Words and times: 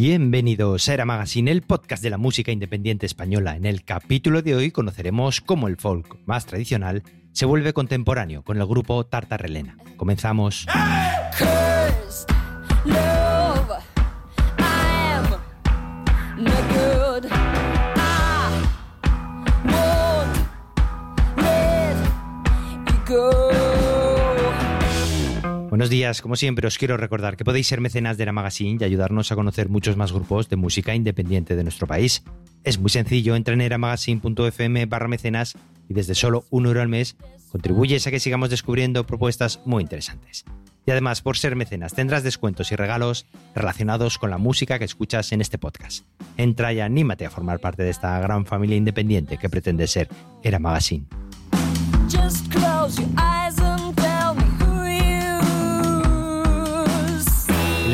Bienvenidos 0.00 0.88
a 0.88 0.94
Era 0.94 1.04
Magazine, 1.04 1.50
el 1.50 1.62
podcast 1.62 2.04
de 2.04 2.10
la 2.10 2.18
música 2.18 2.52
independiente 2.52 3.04
española. 3.04 3.56
En 3.56 3.66
el 3.66 3.82
capítulo 3.82 4.42
de 4.42 4.54
hoy 4.54 4.70
conoceremos 4.70 5.40
cómo 5.40 5.66
el 5.66 5.76
folk 5.76 6.18
más 6.24 6.46
tradicional 6.46 7.02
se 7.32 7.46
vuelve 7.46 7.72
contemporáneo 7.72 8.44
con 8.44 8.58
el 8.58 8.66
grupo 8.68 9.04
Tartarelena. 9.04 9.76
Comenzamos. 9.96 10.68
Buenos 25.78 25.90
días, 25.90 26.22
como 26.22 26.34
siempre 26.34 26.66
os 26.66 26.76
quiero 26.76 26.96
recordar 26.96 27.36
que 27.36 27.44
podéis 27.44 27.68
ser 27.68 27.80
mecenas 27.80 28.18
de 28.18 28.26
la 28.26 28.32
magazine 28.32 28.78
y 28.80 28.84
ayudarnos 28.84 29.30
a 29.30 29.36
conocer 29.36 29.68
muchos 29.68 29.96
más 29.96 30.10
grupos 30.10 30.48
de 30.48 30.56
música 30.56 30.92
independiente 30.92 31.54
de 31.54 31.62
nuestro 31.62 31.86
país. 31.86 32.24
Es 32.64 32.80
muy 32.80 32.90
sencillo, 32.90 33.36
entra 33.36 33.54
en 33.54 33.60
eramagazine.fm 33.60 34.86
barra 34.86 35.06
mecenas 35.06 35.56
y 35.88 35.94
desde 35.94 36.16
solo 36.16 36.44
un 36.50 36.66
euro 36.66 36.82
al 36.82 36.88
mes 36.88 37.16
contribuyes 37.52 38.04
a 38.08 38.10
que 38.10 38.18
sigamos 38.18 38.50
descubriendo 38.50 39.06
propuestas 39.06 39.60
muy 39.66 39.84
interesantes. 39.84 40.44
Y 40.84 40.90
además, 40.90 41.22
por 41.22 41.38
ser 41.38 41.54
mecenas, 41.54 41.94
tendrás 41.94 42.24
descuentos 42.24 42.72
y 42.72 42.74
regalos 42.74 43.26
relacionados 43.54 44.18
con 44.18 44.30
la 44.30 44.38
música 44.38 44.80
que 44.80 44.84
escuchas 44.84 45.30
en 45.30 45.40
este 45.40 45.58
podcast. 45.58 46.04
Entra 46.36 46.72
y 46.72 46.80
anímate 46.80 47.24
a 47.24 47.30
formar 47.30 47.60
parte 47.60 47.84
de 47.84 47.90
esta 47.90 48.18
gran 48.18 48.46
familia 48.46 48.76
independiente 48.76 49.38
que 49.38 49.48
pretende 49.48 49.86
ser 49.86 50.08
Era 50.42 50.58
Magazine. 50.58 51.06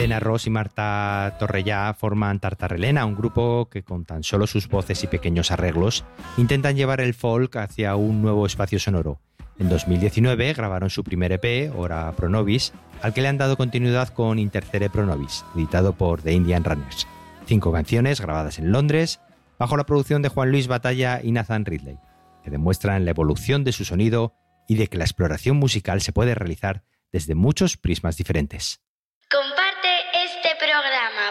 Elena 0.04 0.20
Ross 0.20 0.46
y 0.46 0.50
Marta 0.50 1.34
Torrellá 1.38 1.94
forman 1.94 2.38
Tartarelena, 2.38 3.06
un 3.06 3.14
grupo 3.14 3.70
que 3.70 3.84
con 3.84 4.04
tan 4.04 4.22
solo 4.22 4.46
sus 4.46 4.68
voces 4.68 5.02
y 5.02 5.06
pequeños 5.06 5.50
arreglos 5.50 6.04
intentan 6.36 6.76
llevar 6.76 7.00
el 7.00 7.14
folk 7.14 7.56
hacia 7.56 7.96
un 7.96 8.20
nuevo 8.20 8.44
espacio 8.44 8.78
sonoro. 8.78 9.22
En 9.58 9.70
2019 9.70 10.52
grabaron 10.52 10.90
su 10.90 11.04
primer 11.04 11.32
EP, 11.32 11.72
Ora 11.74 12.12
Pronovis, 12.12 12.74
al 13.00 13.14
que 13.14 13.22
le 13.22 13.28
han 13.28 13.38
dado 13.38 13.56
continuidad 13.56 14.10
con 14.10 14.38
Intercere 14.38 14.90
Pronovis, 14.90 15.42
editado 15.56 15.94
por 15.94 16.20
The 16.20 16.34
Indian 16.34 16.64
Runners. 16.64 17.06
Cinco 17.46 17.72
canciones 17.72 18.20
grabadas 18.20 18.58
en 18.58 18.72
Londres, 18.72 19.20
bajo 19.58 19.78
la 19.78 19.86
producción 19.86 20.20
de 20.20 20.28
Juan 20.28 20.50
Luis 20.50 20.68
Batalla 20.68 21.20
y 21.22 21.32
Nathan 21.32 21.64
Ridley, 21.64 21.98
que 22.42 22.50
demuestran 22.50 23.06
la 23.06 23.12
evolución 23.12 23.64
de 23.64 23.72
su 23.72 23.86
sonido 23.86 24.34
y 24.68 24.74
de 24.74 24.88
que 24.88 24.98
la 24.98 25.04
exploración 25.04 25.56
musical 25.56 26.02
se 26.02 26.12
puede 26.12 26.34
realizar 26.34 26.84
desde 27.10 27.34
muchos 27.34 27.78
prismas 27.78 28.18
diferentes 28.18 28.83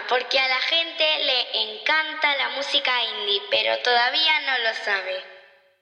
porque 0.08 0.38
a 0.38 0.48
la 0.48 0.60
gente 0.60 1.04
le 1.24 1.40
encanta 1.64 2.36
la 2.36 2.56
música 2.56 2.90
indie, 3.20 3.40
pero 3.50 3.72
todavía 3.82 4.32
no 4.46 4.52
lo 4.64 4.74
sabe. 4.84 5.12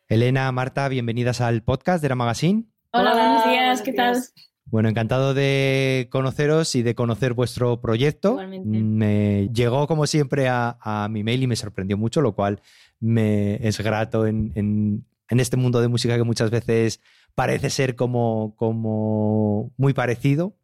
Elena, 0.09 0.51
Marta, 0.52 0.89
bienvenidas 0.89 1.41
al 1.41 1.63
podcast 1.63 2.02
de 2.02 2.08
la 2.08 2.14
Magazine. 2.14 2.64
Hola, 2.92 3.14
buenos 3.14 3.45
días, 3.46 3.83
¿qué 3.83 3.92
tal? 3.92 4.23
Bueno, 4.67 4.89
encantado 4.89 5.35
de 5.35 6.08
conoceros 6.11 6.74
y 6.74 6.83
de 6.83 6.95
conocer 6.95 7.35
vuestro 7.35 7.80
proyecto. 7.80 8.39
Me 8.64 9.48
llegó, 9.52 9.86
como 9.86 10.07
siempre, 10.07 10.48
a, 10.48 11.08
mi 11.11 11.25
mail 11.25 11.42
y 11.42 11.46
me 11.46 11.57
sorprendió 11.57 11.96
mucho, 11.96 12.20
lo 12.20 12.35
cual 12.35 12.61
me 13.01 13.57
es 13.67 13.80
grato 13.80 14.27
en, 14.27 14.52
en, 14.55 15.41
este 15.41 15.57
mundo 15.57 15.80
de 15.80 15.89
música 15.89 16.17
que 16.17 16.23
muchas 16.23 16.51
veces 16.51 17.01
parece 17.35 17.70
ser 17.70 17.96
como, 17.96 18.55
como 18.57 19.73
muy 19.77 19.95
parecido. 19.95 20.55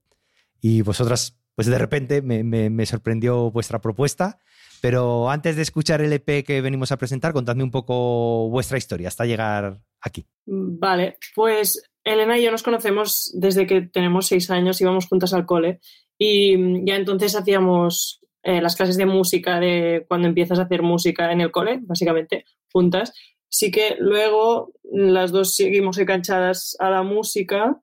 Y 0.60 0.82
vosotras 0.82 1.37
pues 1.58 1.66
de 1.66 1.76
repente 1.76 2.22
me, 2.22 2.86
sorprendió 2.86 3.50
vuestra 3.50 3.80
propuesta. 3.80 4.38
Pero 4.80 5.28
antes 5.28 5.56
de 5.56 5.62
escuchar 5.62 6.00
el 6.00 6.12
EP 6.12 6.44
que 6.46 6.60
venimos 6.60 6.92
a 6.92 6.96
presentar, 6.98 7.32
contadme 7.32 7.64
un 7.64 7.72
poco 7.72 8.48
vuestra 8.48 8.78
historia 8.78 9.08
hasta 9.08 9.26
llegar 9.26 9.80
aquí. 10.00 10.24
Vale, 10.46 11.16
pues 11.34 11.82
Elena 12.04 12.38
y 12.38 12.44
yo 12.44 12.52
nos 12.52 12.62
conocemos 12.62 13.32
desde 13.34 13.66
que 13.66 13.80
tenemos 13.80 14.28
seis 14.28 14.48
años, 14.50 14.80
íbamos 14.80 15.08
juntas 15.08 15.34
al 15.34 15.46
cole 15.46 15.80
y 16.16 16.86
ya 16.86 16.94
entonces 16.94 17.34
hacíamos 17.34 18.20
eh, 18.44 18.62
las 18.62 18.76
clases 18.76 18.96
de 18.96 19.06
música 19.06 19.58
de 19.58 20.04
cuando 20.06 20.28
empiezas 20.28 20.60
a 20.60 20.62
hacer 20.62 20.82
música 20.82 21.32
en 21.32 21.40
el 21.40 21.50
cole, 21.50 21.80
básicamente, 21.82 22.44
juntas. 22.70 23.12
Sí 23.48 23.72
que 23.72 23.96
luego 23.98 24.74
las 24.92 25.32
dos 25.32 25.56
seguimos 25.56 25.98
enganchadas 25.98 26.76
a 26.78 26.88
la 26.88 27.02
música 27.02 27.80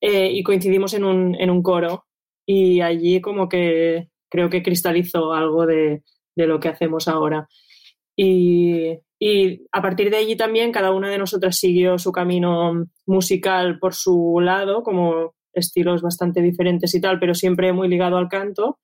eh, 0.00 0.28
y 0.32 0.42
coincidimos 0.42 0.92
en 0.94 1.04
un, 1.04 1.36
en 1.36 1.50
un 1.50 1.62
coro 1.62 2.06
y 2.46 2.80
allí 2.80 3.20
como 3.20 3.48
que 3.48 4.08
creo 4.30 4.48
que 4.50 4.62
cristalizó 4.62 5.32
algo 5.32 5.66
de, 5.66 6.02
lo 6.36 6.58
que 6.58 6.68
hacemos 6.68 7.08
ahora. 7.08 7.48
Y, 8.16 8.98
a 9.70 9.80
partir 9.80 10.10
de 10.10 10.16
allí 10.16 10.34
también 10.34 10.72
cada 10.72 10.90
una 10.90 11.08
de 11.08 11.18
nosotras 11.18 11.56
siguió 11.56 11.96
su 11.96 12.10
camino 12.10 12.86
musical 13.06 13.78
por 13.78 13.94
su 13.94 14.40
lado, 14.40 14.82
como 14.82 15.34
estilos 15.52 16.02
bastante 16.02 16.42
diferentes 16.42 16.92
y 16.94 17.00
tal, 17.00 17.20
pero 17.20 17.34
siempre 17.34 17.72
muy 17.72 17.88
ligado 17.88 18.16
al 18.16 18.28
canto. 18.28 18.80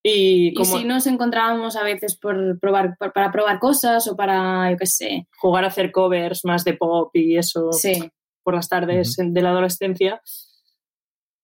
Y, 0.00 0.52
como... 0.54 0.78
si 0.78 0.84
nos 0.84 1.06
encontrábamos 1.06 1.76
a 1.76 1.82
veces 1.82 2.16
por 2.16 2.60
probar, 2.60 2.96
para 2.98 3.32
probar 3.32 3.58
cosas 3.58 4.06
o 4.06 4.14
para, 4.14 4.70
yo 4.70 4.76
qué 4.76 4.86
sé. 4.86 5.26
Jugar 5.38 5.64
a 5.64 5.68
hacer 5.68 5.90
covers 5.90 6.44
más 6.44 6.62
de 6.62 6.74
pop 6.74 7.10
y 7.14 7.36
eso 7.36 7.70
por 8.44 8.54
las 8.54 8.68
tardes 8.68 9.16
de 9.18 9.42
la 9.42 9.50
adolescencia. 9.50 10.20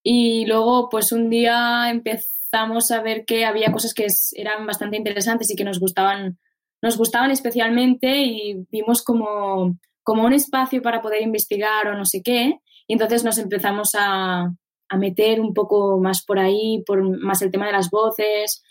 Y 0.03 0.47
luego, 0.47 0.89
pues 0.89 1.13
un 1.13 1.29
día 1.29 1.91
empezamos 1.91 2.91
a 2.91 3.03
ver 3.03 3.25
que 3.25 3.45
había 3.45 3.73
cosas 3.73 3.95
que 3.95 4.07
eran 4.33 4.67
bastante 4.67 4.97
interesantes 4.97 5.51
y 5.51 5.57
que 5.57 5.65
nos 5.65 5.79
gustaban, 5.79 6.39
nos 6.83 6.97
gustaban 6.97 7.31
especialmente 7.31 8.23
y 8.23 8.67
vimos 8.71 9.03
como, 9.03 9.79
como 10.03 10.25
un 10.25 10.33
espacio 10.33 10.83
para 10.83 11.03
poder 11.03 11.23
investigar 11.23 11.87
o 11.89 11.97
no 11.97 12.05
sé 12.05 12.23
qué. 12.23 12.59
Y 12.87 12.95
entonces 12.95 13.25
nos 13.25 13.39
empezamos 13.39 13.91
a, 13.95 14.51
a 14.89 14.97
meter 14.97 15.41
un 15.41 15.55
poco 15.55 15.99
más 16.01 16.25
por 16.25 16.39
ahí, 16.39 16.83
por 16.87 17.03
más 17.21 17.43
el 17.43 17.51
tema 17.51 17.67
de 17.67 17.73
las 17.73 17.91
voces. 17.91 18.63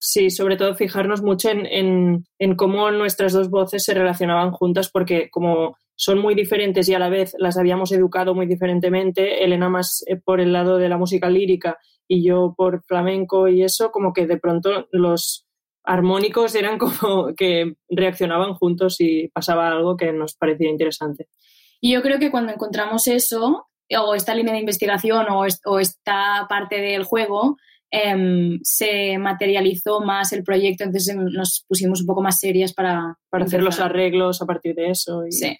Sí, 0.00 0.30
sobre 0.30 0.56
todo 0.56 0.76
fijarnos 0.76 1.22
mucho 1.22 1.50
en, 1.50 1.66
en, 1.66 2.24
en 2.38 2.54
cómo 2.54 2.90
nuestras 2.92 3.32
dos 3.32 3.50
voces 3.50 3.82
se 3.82 3.94
relacionaban 3.94 4.52
juntas, 4.52 4.90
porque 4.90 5.28
como 5.30 5.76
son 6.00 6.20
muy 6.20 6.36
diferentes 6.36 6.88
y 6.88 6.94
a 6.94 7.00
la 7.00 7.08
vez 7.08 7.34
las 7.38 7.58
habíamos 7.58 7.90
educado 7.90 8.32
muy 8.32 8.46
diferentemente, 8.46 9.44
Elena 9.44 9.68
más 9.68 10.04
eh, 10.06 10.14
por 10.16 10.40
el 10.40 10.52
lado 10.52 10.78
de 10.78 10.88
la 10.88 10.96
música 10.96 11.28
lírica 11.28 11.76
y 12.06 12.24
yo 12.24 12.54
por 12.56 12.84
flamenco 12.84 13.48
y 13.48 13.64
eso, 13.64 13.90
como 13.90 14.12
que 14.12 14.28
de 14.28 14.38
pronto 14.38 14.86
los 14.92 15.44
armónicos 15.82 16.54
eran 16.54 16.78
como 16.78 17.34
que 17.34 17.74
reaccionaban 17.90 18.54
juntos 18.54 19.00
y 19.00 19.28
pasaba 19.28 19.68
algo 19.68 19.96
que 19.96 20.12
nos 20.12 20.36
parecía 20.36 20.70
interesante. 20.70 21.28
Y 21.80 21.92
yo 21.94 22.02
creo 22.02 22.20
que 22.20 22.30
cuando 22.30 22.52
encontramos 22.52 23.08
eso, 23.08 23.66
o 23.98 24.14
esta 24.14 24.36
línea 24.36 24.54
de 24.54 24.60
investigación 24.60 25.26
o, 25.30 25.78
esta 25.80 26.46
parte 26.48 26.80
del 26.80 27.02
juego, 27.02 27.56
em, 27.90 28.60
se 28.62 29.18
materializó 29.18 30.00
más 30.00 30.32
el 30.32 30.44
proyecto, 30.44 30.84
entonces 30.84 31.16
nos 31.16 31.64
pusimos 31.66 32.02
un 32.02 32.06
poco 32.06 32.22
más 32.22 32.38
serias 32.38 32.72
para... 32.72 33.16
Para 33.30 33.46
hacer 33.46 33.64
los 33.64 33.80
arreglos 33.80 34.40
a 34.42 34.46
partir 34.46 34.76
de 34.76 34.90
eso. 34.90 35.26
Y... 35.26 35.32
Sí. 35.32 35.56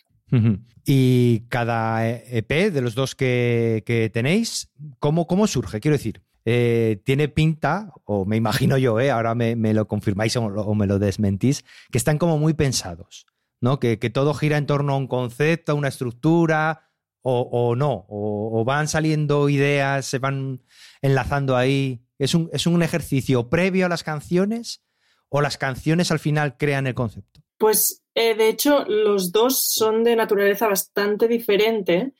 Y 0.85 1.41
cada 1.49 2.09
EP 2.09 2.73
de 2.73 2.81
los 2.81 2.95
dos 2.95 3.15
que, 3.15 4.11
tenéis, 4.13 4.71
¿cómo, 4.99 5.27
¿cómo, 5.27 5.47
surge? 5.47 5.81
Quiero 5.81 5.97
decir, 5.97 6.23
eh, 6.45 7.03
tiene 7.05 7.29
pinta, 7.29 7.93
o 8.05 8.25
me 8.25 8.37
imagino 8.37 8.79
yo, 8.79 8.99
eh, 8.99 9.11
ahora 9.11 9.35
me, 9.35 9.75
lo 9.75 9.87
confirmáis 9.87 10.35
o, 10.37 10.75
me 10.75 10.87
lo 10.87 10.99
desmentís, 10.99 11.65
que 11.91 11.99
están 11.99 12.17
como 12.17 12.39
muy 12.39 12.55
pensados, 12.55 13.27
¿no? 13.61 13.79
Que, 13.79 13.97
todo 13.99 14.33
gira 14.33 14.57
en 14.57 14.65
torno 14.65 14.95
a 14.95 14.97
un 14.97 15.09
concepto, 15.09 15.73
a 15.73 15.75
una 15.75 15.89
estructura, 15.89 16.89
o, 17.21 17.75
no, 17.77 18.07
o, 18.09 18.65
van 18.65 18.89
saliendo 18.89 19.51
ideas, 19.51 20.07
se 20.07 20.19
van 20.19 20.63
enlazando 21.03 21.57
ahí. 21.57 22.03
¿Es 22.19 22.35
un, 22.35 22.49
¿Es 22.53 22.67
un 22.67 22.83
ejercicio 22.83 23.51
previo 23.51 23.85
a 23.85 23.89
las 23.91 24.03
canciones 24.03 24.83
o 25.29 25.43
las 25.43 25.59
canciones 25.59 26.11
al 26.11 26.19
final 26.19 26.57
crean 26.57 26.87
el 26.87 26.95
concepto? 26.95 27.43
Pues 27.59 28.05
eh, 28.21 28.35
de 28.35 28.49
hecho, 28.49 28.85
los 28.89 29.31
dos 29.31 29.65
son 29.65 30.03
de 30.03 30.17
naturaleza 30.17 30.67
bastante 30.67 31.29
diferente, 31.29 32.15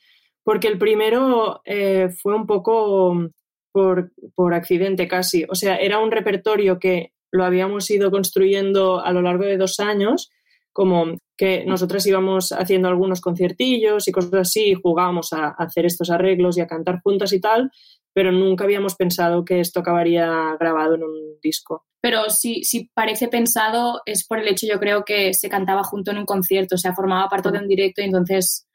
porque 0.45 0.69
el 0.69 0.77
primero 0.77 1.61
eh, 1.65 2.07
fue 2.21 2.35
un 2.35 2.47
poco 2.47 3.29
por, 3.73 4.13
por 4.33 4.53
accidente 4.53 5.09
casi. 5.09 5.45
O 5.49 5.55
sea, 5.55 5.75
era 5.75 5.99
un 5.99 6.09
repertorio 6.09 6.79
que 6.79 7.11
lo 7.31 7.43
habíamos 7.43 7.91
ido 7.91 8.11
construyendo 8.11 9.01
a 9.01 9.11
lo 9.11 9.21
largo 9.21 9.43
de 9.43 9.57
dos 9.57 9.81
años, 9.81 10.31
como 10.71 11.17
que 11.35 11.65
nosotras 11.65 12.07
íbamos 12.07 12.53
haciendo 12.53 12.87
algunos 12.87 13.19
conciertillos 13.19 14.07
y 14.07 14.13
cosas 14.13 14.33
así, 14.35 14.75
jugábamos 14.75 15.33
a, 15.33 15.49
hacer 15.49 15.85
estos 15.85 16.09
arreglos 16.09 16.57
y 16.57 16.61
a 16.61 16.67
cantar 16.67 17.01
juntas 17.01 17.33
y 17.33 17.41
tal, 17.41 17.71
pero 18.13 18.31
nunca 18.31 18.63
habíamos 18.63 18.95
pensado 18.95 19.45
que 19.45 19.59
esto 19.59 19.79
acabaría 19.79 20.55
grabado 20.59 20.95
en 20.95 21.03
un 21.03 21.39
disco. 21.41 21.85
Pero 22.01 22.29
si, 22.29 22.63
si 22.63 22.89
parece 22.93 23.27
pensado 23.27 24.01
es 24.05 24.25
por 24.25 24.39
el 24.39 24.47
hecho, 24.47 24.67
yo 24.67 24.79
creo, 24.79 25.03
que 25.03 25.33
se 25.33 25.49
cantaba 25.49 25.83
junto 25.83 26.11
en 26.11 26.17
un 26.17 26.25
concierto, 26.25 26.75
o 26.75 26.77
sea, 26.77 26.93
formaba 26.93 27.29
parte 27.29 27.51
de 27.51 27.59
un 27.59 27.67
directo 27.67 28.01
y 28.01 28.05
entonces, 28.05 28.67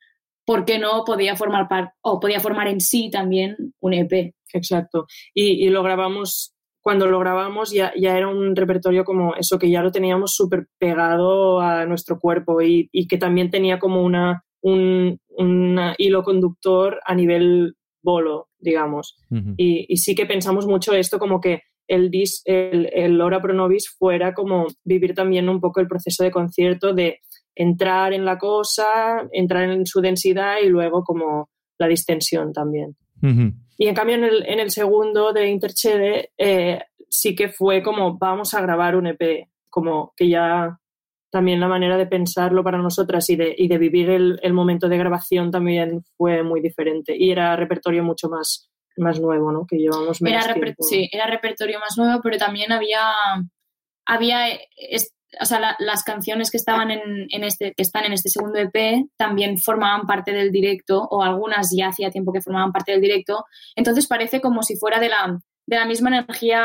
¿por 0.44 0.64
qué 0.64 0.78
no 0.78 1.04
podía 1.04 1.36
formar 1.36 1.68
parte 1.68 1.94
o 2.02 2.20
podía 2.20 2.40
formar 2.40 2.68
en 2.68 2.80
sí 2.80 3.10
también 3.10 3.56
un 3.80 3.94
EP? 3.94 4.34
Exacto. 4.52 5.06
Y, 5.32 5.66
y 5.66 5.70
lo 5.70 5.82
grabamos 5.82 6.54
cuando 6.80 7.06
lo 7.06 7.18
grabamos 7.18 7.72
ya, 7.72 7.94
ya, 7.96 8.14
era 8.14 8.28
un 8.28 8.54
repertorio 8.54 9.04
como 9.04 9.34
eso, 9.36 9.58
que 9.58 9.70
ya 9.70 9.82
lo 9.82 9.90
teníamos 9.90 10.34
súper 10.34 10.66
pegado 10.78 11.60
a 11.60 11.86
nuestro 11.86 12.20
cuerpo 12.20 12.60
y, 12.60 12.90
y, 12.92 13.08
que 13.08 13.16
también 13.16 13.50
tenía 13.50 13.78
como 13.78 14.02
una, 14.02 14.44
un 14.60 15.18
hilo 15.96 16.22
conductor 16.22 17.00
a 17.06 17.14
nivel 17.14 17.74
bolo, 18.04 18.48
digamos. 18.58 19.16
Uh 19.30 19.36
-huh. 19.36 19.54
y, 19.56 19.86
y, 19.88 19.96
sí 19.96 20.14
que 20.14 20.26
pensamos 20.26 20.66
mucho 20.66 20.92
esto 20.92 21.18
como 21.18 21.40
que 21.40 21.62
el, 21.88 22.10
dis, 22.10 22.42
el, 22.44 22.88
el 22.92 23.20
Hora 23.20 23.40
Pronovis 23.40 23.94
fuera 23.98 24.32
como 24.32 24.66
vivir 24.84 25.14
también 25.14 25.48
un 25.48 25.60
poco 25.60 25.80
el 25.80 25.88
proceso 25.88 26.22
de 26.22 26.30
concierto, 26.30 26.94
de 26.94 27.20
entrar 27.56 28.12
en 28.12 28.24
la 28.24 28.38
cosa, 28.38 29.26
entrar 29.32 29.70
en 29.70 29.86
su 29.86 30.00
densidad 30.00 30.56
y 30.62 30.68
luego 30.68 31.02
como 31.02 31.48
la 31.78 31.88
distensión 31.88 32.52
también. 32.52 32.96
Uh 33.22 33.26
-huh. 33.28 33.54
Y 33.78 33.88
en 33.88 33.94
cambio 33.94 34.16
en 34.16 34.24
el, 34.24 34.46
en 34.46 34.60
el 34.60 34.70
segundo 34.70 35.32
de 35.32 35.48
Interchede 35.48 36.30
eh, 36.38 36.80
sí 37.08 37.34
que 37.34 37.48
fue 37.48 37.82
como 37.82 38.18
vamos 38.18 38.54
a 38.54 38.60
grabar 38.60 38.96
un 38.96 39.06
EP, 39.06 39.48
como 39.70 40.12
que 40.16 40.28
ya 40.28 40.78
también 41.34 41.58
la 41.58 41.66
manera 41.66 41.96
de 41.96 42.06
pensarlo 42.06 42.62
para 42.62 42.78
nosotras 42.78 43.28
y 43.28 43.34
de, 43.34 43.52
y 43.58 43.66
de 43.66 43.76
vivir 43.76 44.08
el, 44.08 44.38
el, 44.40 44.52
momento 44.52 44.88
de 44.88 44.96
grabación 44.96 45.50
también 45.50 46.04
fue 46.16 46.44
muy 46.44 46.60
diferente 46.60 47.16
y 47.16 47.32
era 47.32 47.56
repertorio 47.56 48.04
mucho 48.04 48.28
más, 48.28 48.70
más 48.96 49.20
nuevo, 49.20 49.50
¿no? 49.50 49.66
Que 49.66 49.78
llevamos 49.78 50.22
menos 50.22 50.44
era 50.44 50.54
tiempo. 50.54 50.84
Sí, 50.84 51.10
era 51.10 51.26
repertorio 51.26 51.80
más 51.80 51.98
nuevo, 51.98 52.20
pero 52.22 52.38
también 52.38 52.70
había, 52.70 53.02
había 54.06 54.46
o 55.40 55.44
sea, 55.44 55.58
la, 55.58 55.74
las 55.80 56.04
canciones 56.04 56.52
que 56.52 56.56
estaban 56.56 56.92
en, 56.92 57.26
en, 57.30 57.42
este, 57.42 57.74
que 57.74 57.82
están 57.82 58.04
en 58.04 58.12
este 58.12 58.28
segundo 58.28 58.60
EP 58.60 59.08
también 59.16 59.58
formaban 59.58 60.06
parte 60.06 60.30
del 60.30 60.52
directo, 60.52 61.02
o 61.10 61.20
algunas 61.20 61.74
ya 61.76 61.88
hacía 61.88 62.10
tiempo 62.10 62.32
que 62.32 62.42
formaban 62.42 62.70
parte 62.70 62.92
del 62.92 63.00
directo. 63.00 63.44
Entonces 63.74 64.06
parece 64.06 64.40
como 64.40 64.62
si 64.62 64.76
fuera 64.76 65.00
de 65.00 65.08
la, 65.08 65.36
de 65.66 65.76
la 65.76 65.84
misma 65.84 66.10
energía 66.10 66.64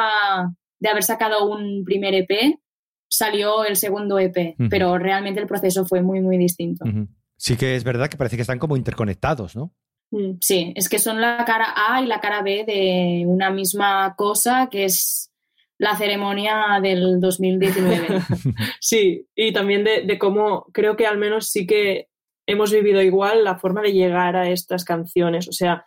de 0.79 0.89
haber 0.89 1.01
sacado 1.01 1.47
un 1.47 1.83
primer 1.83 2.13
EP, 2.13 2.59
salió 3.09 3.65
el 3.65 3.75
segundo 3.75 4.19
EP, 4.19 4.55
uh 4.57 4.63
-huh. 4.63 4.69
pero 4.69 4.97
realmente 4.97 5.39
el 5.39 5.47
proceso 5.47 5.85
fue 5.85 6.01
muy, 6.01 6.21
muy 6.21 6.37
distinto. 6.37 6.85
Uh 6.85 6.89
-huh. 6.89 7.07
Sí 7.37 7.57
que 7.57 7.75
es 7.75 7.83
verdad 7.83 8.09
que 8.09 8.17
parece 8.17 8.35
que 8.35 8.41
están 8.41 8.59
como 8.59 8.77
interconectados, 8.77 9.55
¿no? 9.55 9.73
Mm, 10.11 10.37
sí, 10.41 10.73
es 10.75 10.89
que 10.89 10.99
son 10.99 11.21
la 11.21 11.43
cara 11.45 11.73
A 11.75 12.01
y 12.01 12.07
la 12.07 12.19
cara 12.19 12.41
B 12.41 12.63
de 12.65 13.23
una 13.25 13.49
misma 13.51 14.15
cosa 14.15 14.67
que 14.69 14.85
es 14.85 15.31
la 15.77 15.95
ceremonia 15.95 16.79
del 16.81 17.19
2019. 17.19 18.07
sí, 18.81 19.25
y 19.35 19.53
también 19.53 19.83
de, 19.83 20.01
de, 20.01 20.19
cómo 20.19 20.65
creo 20.73 20.97
que 20.97 21.07
al 21.07 21.17
menos 21.17 21.47
sí 21.47 21.65
que 21.65 22.07
hemos 22.47 22.71
vivido 22.71 23.01
igual 23.01 23.43
la 23.43 23.57
forma 23.59 23.81
de 23.81 23.93
llegar 23.93 24.35
a 24.35 24.49
estas 24.49 24.83
canciones, 24.83 25.47
o 25.47 25.53
sea, 25.53 25.85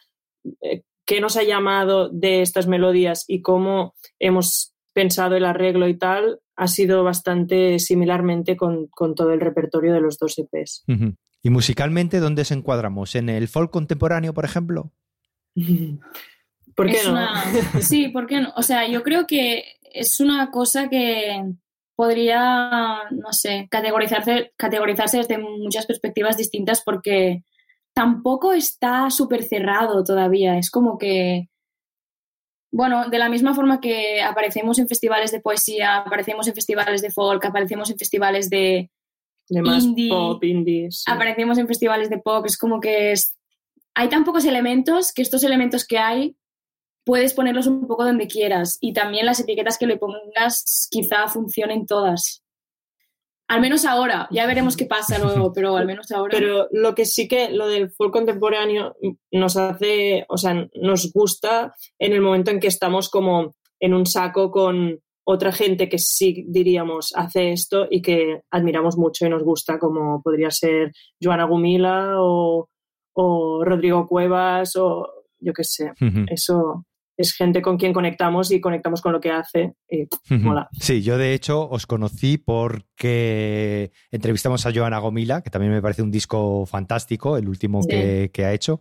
eh, 0.62 0.82
qué 1.04 1.20
nos 1.20 1.36
ha 1.36 1.42
llamado 1.42 2.08
de 2.08 2.40
estas 2.40 2.66
melodías 2.66 3.24
y 3.28 3.42
cómo 3.42 3.94
hemos 4.18 4.72
pensado 4.94 5.36
el 5.36 5.44
arreglo 5.44 5.88
y 5.88 5.98
tal, 5.98 6.40
ha 6.56 6.66
sido 6.66 7.04
bastante 7.04 7.78
similarmente 7.78 8.56
con, 8.56 8.86
con 8.88 9.14
todo 9.14 9.32
el 9.32 9.40
repertorio 9.40 9.92
de 9.92 10.00
los 10.00 10.18
dos 10.18 10.38
EPs. 10.38 10.84
Uh 10.88 10.92
-huh. 10.92 11.16
¿Y 11.42 11.50
musicalmente 11.50 12.20
dónde 12.20 12.44
se 12.44 12.54
encuadramos? 12.54 13.14
¿En 13.14 13.28
el 13.28 13.48
folk 13.48 13.70
contemporáneo, 13.70 14.32
por 14.32 14.44
ejemplo? 14.44 14.92
¿Por 16.74 16.86
qué 16.86 16.98
es 16.98 17.06
no? 17.06 17.12
Una... 17.12 17.44
Sí, 17.80 18.08
¿por 18.08 18.26
qué 18.26 18.40
no? 18.40 18.52
O 18.56 18.62
sea, 18.62 18.88
yo 18.88 19.02
creo 19.02 19.26
que 19.26 19.64
es 19.82 20.20
una 20.20 20.50
cosa 20.50 20.88
que 20.88 21.42
podría, 21.94 23.02
no 23.10 23.32
sé, 23.32 23.68
categorizarse, 23.70 24.52
categorizarse 24.56 25.18
desde 25.18 25.38
muchas 25.38 25.86
perspectivas 25.86 26.36
distintas 26.36 26.82
porque 26.82 27.44
tampoco 27.92 28.52
está 28.52 29.10
súper 29.10 29.42
cerrado 29.42 30.02
todavía. 30.02 30.58
Es 30.58 30.70
como 30.70 30.96
que, 30.96 31.48
bueno, 32.72 33.10
de 33.10 33.18
la 33.18 33.28
misma 33.28 33.54
forma 33.54 33.80
que 33.80 34.22
aparecemos 34.22 34.78
en 34.78 34.88
festivales 34.88 35.30
de 35.30 35.40
poesía, 35.40 35.98
aparecemos 35.98 36.48
en 36.48 36.54
festivales 36.54 37.02
de 37.02 37.10
folk, 37.10 37.44
aparecemos 37.44 37.90
en 37.90 37.98
festivales 37.98 38.48
de, 38.48 38.90
de 39.50 39.62
más 39.62 39.84
indie, 39.84 40.08
pop, 40.08 40.42
indies. 40.42 41.02
Sí. 41.04 41.12
Aparecemos 41.12 41.58
en 41.58 41.68
festivales 41.68 42.08
de 42.08 42.18
pop, 42.18 42.46
es 42.46 42.56
como 42.56 42.80
que 42.80 43.12
es, 43.12 43.38
hay 43.94 44.08
tan 44.08 44.24
pocos 44.24 44.46
elementos 44.46 45.12
que 45.12 45.20
estos 45.20 45.44
elementos 45.44 45.86
que 45.86 45.98
hay 45.98 46.36
puedes 47.04 47.34
ponerlos 47.34 47.66
un 47.66 47.86
poco 47.86 48.04
donde 48.04 48.26
quieras 48.26 48.78
y 48.80 48.94
también 48.94 49.26
las 49.26 49.40
etiquetas 49.40 49.76
que 49.76 49.86
le 49.86 49.98
pongas 49.98 50.88
quizá 50.90 51.28
funcionen 51.28 51.86
todas. 51.86 52.41
Al 53.48 53.60
menos 53.60 53.84
ahora, 53.84 54.28
ya 54.30 54.46
veremos 54.46 54.76
qué 54.76 54.86
pasa 54.86 55.18
luego, 55.18 55.52
pero 55.54 55.76
al 55.76 55.86
menos 55.86 56.10
ahora. 56.10 56.36
Pero 56.38 56.68
lo 56.72 56.94
que 56.94 57.04
sí 57.04 57.28
que 57.28 57.50
lo 57.50 57.68
del 57.68 57.90
folk 57.90 58.12
contemporáneo 58.12 58.94
nos 59.30 59.56
hace, 59.56 60.24
o 60.28 60.36
sea, 60.36 60.68
nos 60.74 61.12
gusta 61.12 61.74
en 61.98 62.12
el 62.12 62.20
momento 62.20 62.50
en 62.50 62.60
que 62.60 62.68
estamos 62.68 63.10
como 63.10 63.54
en 63.80 63.94
un 63.94 64.06
saco 64.06 64.50
con 64.50 65.00
otra 65.24 65.52
gente 65.52 65.88
que 65.88 65.98
sí 65.98 66.44
diríamos 66.48 67.12
hace 67.14 67.52
esto 67.52 67.86
y 67.90 68.02
que 68.02 68.42
admiramos 68.50 68.96
mucho 68.96 69.26
y 69.26 69.28
nos 69.28 69.44
gusta, 69.44 69.78
como 69.78 70.20
podría 70.22 70.50
ser 70.50 70.92
Joana 71.22 71.44
Gumila 71.44 72.14
o, 72.20 72.68
o 73.14 73.64
Rodrigo 73.64 74.06
Cuevas 74.06 74.74
o 74.76 75.06
yo 75.38 75.52
qué 75.52 75.64
sé. 75.64 75.92
Uh 76.00 76.04
-huh. 76.04 76.26
Eso 76.30 76.84
es 77.22 77.32
gente 77.32 77.62
con 77.62 77.76
quien 77.76 77.92
conectamos 77.92 78.50
y 78.52 78.60
conectamos 78.60 79.00
con 79.00 79.12
lo 79.12 79.20
que 79.20 79.30
hace 79.30 79.74
y 79.88 80.04
-huh. 80.04 80.40
mola. 80.40 80.68
Sí, 80.78 81.02
yo 81.02 81.18
de 81.18 81.34
hecho 81.34 81.68
os 81.68 81.86
conocí 81.86 82.38
porque 82.38 83.92
entrevistamos 84.10 84.66
a 84.66 84.72
Joana 84.72 84.98
Gomila, 84.98 85.42
que 85.42 85.50
también 85.50 85.72
me 85.72 85.82
parece 85.82 86.02
un 86.02 86.10
disco 86.10 86.66
fantástico, 86.66 87.36
el 87.36 87.48
último 87.48 87.82
sí. 87.82 87.88
que, 87.88 88.30
que, 88.32 88.44
ha 88.44 88.52
hecho, 88.52 88.80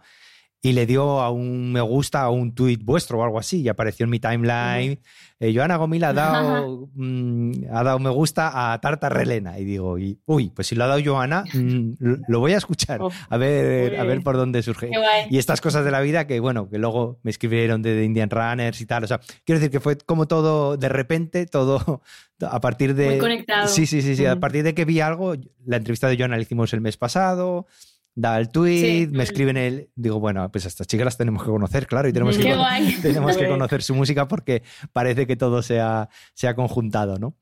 y 0.64 0.74
le 0.74 0.86
dio 0.86 1.22
a 1.22 1.32
un 1.32 1.72
me 1.72 1.82
gusta 1.82 2.22
a 2.22 2.30
un 2.30 2.54
tuit 2.54 2.84
vuestro 2.84 3.20
o 3.20 3.24
algo 3.24 3.40
así, 3.40 3.62
y 3.62 3.70
apareció 3.70 4.04
en 4.04 4.12
mi 4.12 4.20
timeline. 4.20 4.92
Uh 4.92 4.96
-huh. 4.96 5.00
eh, 5.40 5.54
Joana 5.56 5.78
Gomila 5.78 6.10
ha 6.10 6.14
dado, 6.14 6.90
mm, 6.94 7.52
ha 7.72 7.84
dado 7.84 8.00
me 8.00 8.12
gusta 8.12 8.74
a 8.74 8.80
Tarta 8.80 9.10
Relena, 9.10 9.58
y 9.58 9.66
digo, 9.66 9.98
y, 9.98 10.20
uy, 10.26 10.52
pues 10.56 10.68
si 10.68 10.76
lo 10.76 10.84
ha 10.84 10.88
dado 10.88 11.02
Joana, 11.04 11.46
mm, 11.52 12.24
lo 12.28 12.40
voy 12.40 12.54
a 12.54 12.58
escuchar, 12.58 13.02
oh, 13.02 13.12
a, 13.30 13.38
ver, 13.38 14.00
a 14.00 14.04
ver 14.04 14.22
por 14.22 14.38
dónde 14.38 14.62
surge. 14.62 14.92
Y 15.30 15.38
estas 15.40 15.62
cosas 15.62 15.84
de 15.84 15.92
la 15.92 16.02
vida 16.02 16.28
que, 16.28 16.40
bueno, 16.40 16.70
que 16.70 16.78
luego 16.78 17.20
me 17.24 17.32
escribieron 17.32 17.82
de, 17.82 17.96
de 17.96 18.06
Indian 18.06 18.30
Runners 18.30 18.80
y 18.82 18.86
tal, 18.86 19.04
o 19.04 19.08
sea, 19.08 19.20
quiero 19.44 19.60
decir 19.60 19.72
que 19.72 19.80
fue 19.80 19.98
como 19.98 20.28
todo 20.28 20.78
de 20.78 20.90
repente, 20.90 21.48
todo 21.48 22.02
a 22.40 22.62
partir 22.62 22.94
de... 22.94 23.08
Muy 23.08 23.18
conectado. 23.18 23.68
Sí, 23.68 23.88
sí, 23.88 24.02
sí, 24.04 24.16
sí, 24.16 24.26
a 24.28 24.40
partir 24.40 24.64
de 24.64 24.76
que 24.76 24.86
vi 24.86 25.00
algo, 25.00 25.34
la 25.66 25.78
entrevista 25.78 26.08
de 26.08 26.18
Joana 26.18 26.36
la 26.36 26.44
hicimos 26.44 26.74
el 26.74 26.82
mes 26.82 26.98
pasado, 26.98 27.66
da 28.16 28.38
el 28.38 28.50
tweet, 28.50 28.82
sí. 28.82 29.08
me 29.12 29.24
escriben 29.24 29.58
el. 29.58 29.90
Digo, 29.96 30.20
bueno, 30.20 30.50
pues 30.52 30.66
a 30.66 30.68
estas 30.68 30.88
chicas 30.88 31.06
las 31.06 31.18
tenemos 31.18 31.44
que 31.44 31.50
conocer, 31.50 31.88
claro, 31.88 32.08
y 32.10 32.14
tenemos, 32.14 32.38
que, 32.38 32.44
tenemos 33.02 33.38
que 33.38 33.48
conocer 33.48 33.82
su 33.82 33.96
música 33.96 34.28
porque 34.28 34.64
parece 34.94 35.28
que 35.28 35.36
todo 35.36 35.62
se 35.62 35.80
ha, 35.80 36.10
se 36.34 36.48
ha 36.48 36.56
conjuntado, 36.56 37.18
¿no? 37.18 37.36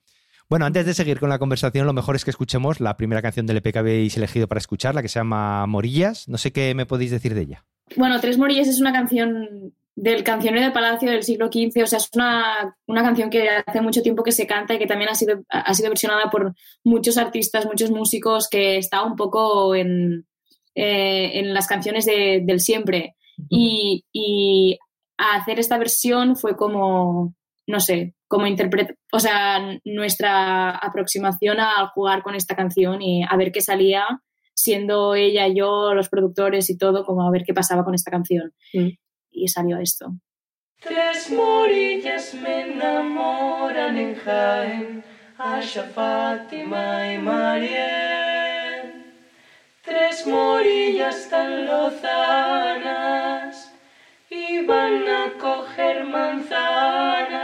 Bueno, 0.49 0.65
antes 0.65 0.85
de 0.85 0.95
seguir 0.95 1.19
con 1.19 1.29
la 1.29 1.37
conversación, 1.37 1.85
lo 1.85 1.93
mejor 1.93 2.15
es 2.15 2.25
que 2.25 2.31
escuchemos 2.31 2.79
la 2.79 2.97
primera 2.97 3.21
canción 3.21 3.45
del 3.45 3.57
EP 3.57 3.71
que 3.71 3.79
habéis 3.79 4.17
elegido 4.17 4.47
para 4.47 4.57
escuchar, 4.57 4.95
la 4.95 5.03
que 5.03 5.07
se 5.07 5.19
llama 5.19 5.65
Morillas. 5.67 6.27
No 6.27 6.39
sé 6.39 6.51
qué 6.51 6.73
me 6.73 6.87
podéis 6.87 7.11
decir 7.11 7.35
de 7.35 7.41
ella. 7.41 7.65
Bueno, 7.95 8.19
Tres 8.19 8.39
Morillas 8.39 8.67
es 8.67 8.81
una 8.81 8.91
canción 8.91 9.73
del 9.95 10.23
cancionero 10.23 10.63
del 10.63 10.73
Palacio 10.73 11.11
del 11.11 11.23
siglo 11.23 11.47
XV, 11.47 11.83
o 11.83 11.87
sea, 11.87 11.97
es 11.97 12.09
una, 12.15 12.75
una, 12.87 13.03
canción 13.03 13.29
que 13.29 13.49
hace 13.49 13.81
mucho 13.81 14.01
tiempo 14.01 14.23
que 14.23 14.31
se 14.31 14.47
canta 14.47 14.73
y 14.73 14.79
que 14.79 14.87
también 14.87 15.09
ha 15.09 15.15
sido, 15.15 15.43
ha 15.49 15.73
sido 15.73 15.89
versionada 15.89 16.31
por 16.31 16.55
muchos 16.83 17.17
artistas, 17.17 17.65
muchos 17.65 17.91
músicos, 17.91 18.47
que 18.47 18.77
está 18.77 19.03
un 19.03 19.17
poco 19.17 19.75
en, 19.75 20.25
eh, 20.81 21.39
en 21.39 21.53
las 21.53 21.67
canciones 21.67 22.05
de, 22.05 22.41
del 22.45 22.61
siempre. 22.61 23.15
Y, 23.49 24.05
y, 24.13 24.79
hacer 25.17 25.59
esta 25.59 25.77
versión 25.77 26.37
fue 26.37 26.55
como, 26.55 27.35
no 27.67 27.79
sé, 27.81 28.15
como 28.29 28.47
interpretar, 28.47 28.95
o 29.11 29.19
sea, 29.19 29.59
nuestra 29.83 30.69
aproximación 30.69 31.59
al 31.59 31.89
jugar 31.89 32.23
con 32.23 32.35
esta 32.35 32.55
canción 32.55 33.01
y 33.01 33.23
a 33.29 33.35
ver 33.35 33.51
qué 33.51 33.59
salía, 33.59 34.05
siendo 34.53 35.15
ella 35.15 35.47
y 35.47 35.55
yo, 35.57 35.93
los 35.93 36.07
productores 36.07 36.69
y 36.69 36.77
todo, 36.77 37.03
como 37.03 37.27
a 37.27 37.31
ver 37.31 37.43
qué 37.45 37.53
pasaba 37.53 37.83
con 37.83 37.93
esta 37.93 38.11
canción. 38.11 38.53
-huh. 38.73 38.97
Y 39.29 39.47
salió 39.49 39.77
esto. 39.79 40.13
Tres 40.79 41.29
morillas 41.29 42.33
me 42.35 42.71
enamoran 42.71 43.97
en 43.97 44.15
Jaén, 44.15 45.03
Asha, 45.37 45.83
Fátima 45.83 47.13
y 47.13 47.17
Mariel. 47.17 48.18
Tres 49.89 50.25
morillas 50.27 51.27
tan 51.31 51.65
lozanas 51.65 53.55
iban 54.29 55.09
a 55.09 55.33
coger 55.39 56.03
manzanas 56.03 57.39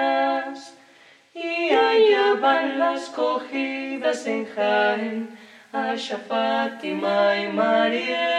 y 1.34 1.70
allá 1.72 2.36
van 2.40 2.78
las 2.78 3.10
cogidas 3.10 4.28
en 4.28 4.46
Jaén, 4.46 5.36
Asha, 5.74 6.20
Fátima 6.20 7.36
y 7.36 7.48
María. 7.52 8.30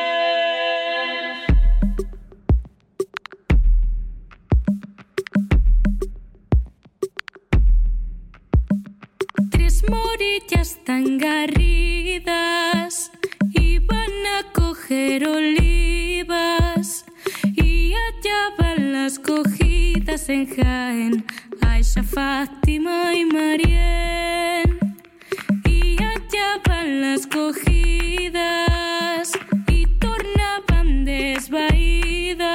Tres 9.51 9.83
morillas 9.91 10.79
tan 10.85 11.19
garridas 11.19 11.96
y 17.55 17.93
allá 17.95 18.55
van 18.59 18.93
las 18.93 19.19
cogidas 19.19 20.29
en 20.29 20.47
Jaén, 20.47 21.25
Aisha, 21.61 22.03
Fátima 22.05 23.13
y 23.15 23.25
Marién. 23.25 24.79
Y 25.65 25.97
allá 26.01 26.61
van 26.69 27.01
las 27.01 27.27
cogidas 27.27 28.37
y 29.67 29.87
tornaban 29.99 31.05
desvaídas 31.05 32.47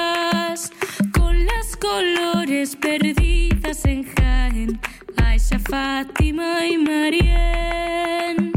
con 1.12 1.46
las 1.46 1.76
colores 1.76 2.78
perdidas 2.78 3.84
en 3.86 4.06
Jaén, 4.06 4.80
Aisha, 5.18 5.60
Fátima 5.60 6.66
y 6.66 6.78
Marién. 6.78 8.51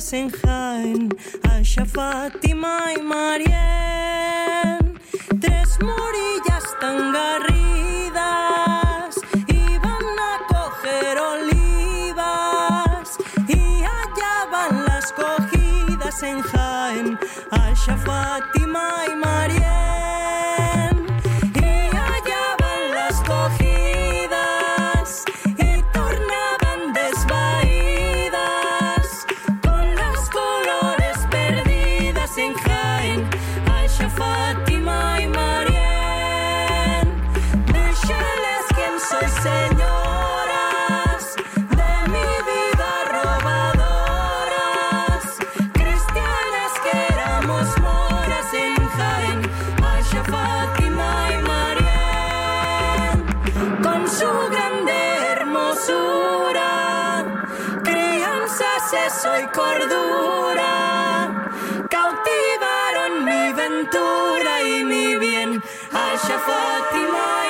En 0.00 0.30
Jaén, 0.30 1.10
Aisha, 1.50 1.84
Fátima 1.84 2.94
y 2.96 3.02
Marién. 3.02 4.78
Tres 5.38 5.78
morillas 5.82 6.64
tan 6.80 7.12
garridas 7.12 8.18
iban 9.46 10.18
a 10.30 10.32
coger 10.48 11.18
olivas 11.34 13.08
y 13.46 13.60
allá 13.84 14.46
van 14.50 14.86
las 14.86 15.12
cogidas 15.12 16.22
en 16.22 16.40
Jaén, 16.40 17.18
Aisha, 17.50 17.98
Fátima 17.98 19.04
y 19.06 19.10
Marién. 19.16 19.29
Crianzas, 59.10 59.18
eso 59.18 59.38
y 59.38 59.46
cordura, 59.48 60.72
cautivaron 61.88 63.24
mi 63.24 63.52
ventura 63.52 64.62
y 64.62 64.84
mi 64.84 65.16
bien, 65.16 65.62
Aisha, 65.92 66.38
Fátima 66.38 67.44
y 67.46 67.49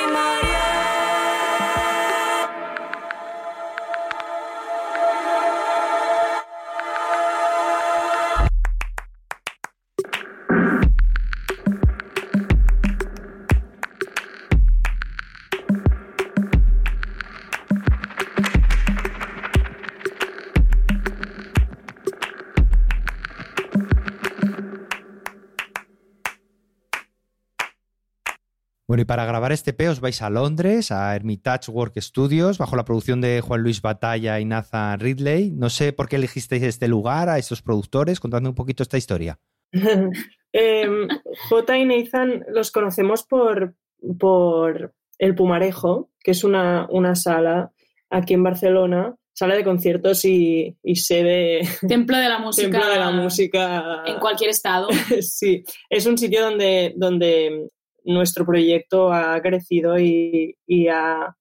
Bueno, 29.01 29.05
y 29.05 29.15
para 29.15 29.25
grabar 29.25 29.51
este 29.51 29.73
P 29.73 29.89
os 29.89 29.99
vais 29.99 30.21
a 30.21 30.29
Londres, 30.29 30.91
a 30.91 31.15
Hermitage 31.15 31.71
Work 31.71 31.99
Studios, 31.99 32.59
bajo 32.59 32.75
la 32.75 32.85
producción 32.85 33.19
de 33.19 33.41
Juan 33.41 33.63
Luis 33.63 33.81
Batalla 33.81 34.39
y 34.39 34.45
Nathan 34.45 34.99
Ridley. 34.99 35.49
No 35.49 35.71
sé 35.71 35.91
por 35.91 36.07
qué 36.07 36.17
elegisteis 36.17 36.61
este 36.61 36.87
lugar, 36.87 37.27
a 37.27 37.39
estos 37.39 37.63
productores. 37.63 38.19
Contadme 38.19 38.49
un 38.49 38.53
poquito 38.53 38.83
esta 38.83 38.99
historia. 38.99 39.39
Em, 40.53 41.07
J 41.49 41.77
y 41.79 41.85
Nathan 41.85 42.45
los 42.49 42.69
conocemos 42.69 43.23
por, 43.23 43.73
por 44.19 44.93
El 45.17 45.33
Pumarejo, 45.33 46.11
que 46.19 46.31
es 46.31 46.43
una, 46.43 46.85
una 46.91 47.15
sala 47.15 47.71
aquí 48.11 48.35
en 48.35 48.43
Barcelona, 48.43 49.15
sala 49.33 49.55
de 49.55 49.63
conciertos 49.63 50.25
y, 50.25 50.77
y 50.83 50.95
sede 50.97 51.61
Templo 51.87 52.17
de 52.17 52.29
la 52.29 52.37
música. 52.37 52.69
templo 52.69 52.87
de 52.87 52.99
la 52.99 53.09
música. 53.11 54.03
En 54.05 54.19
cualquier 54.19 54.51
estado. 54.51 54.89
Sí, 55.21 55.63
es 55.89 56.05
un 56.05 56.19
sitio 56.19 56.43
donde, 56.43 56.93
donde 56.97 57.71
nuestro 58.03 58.45
proyecto 58.45 59.11
ha 59.13 59.41
crecido 59.41 59.99
y, 59.99 60.57
y 60.65 60.87
ha, 60.87 61.35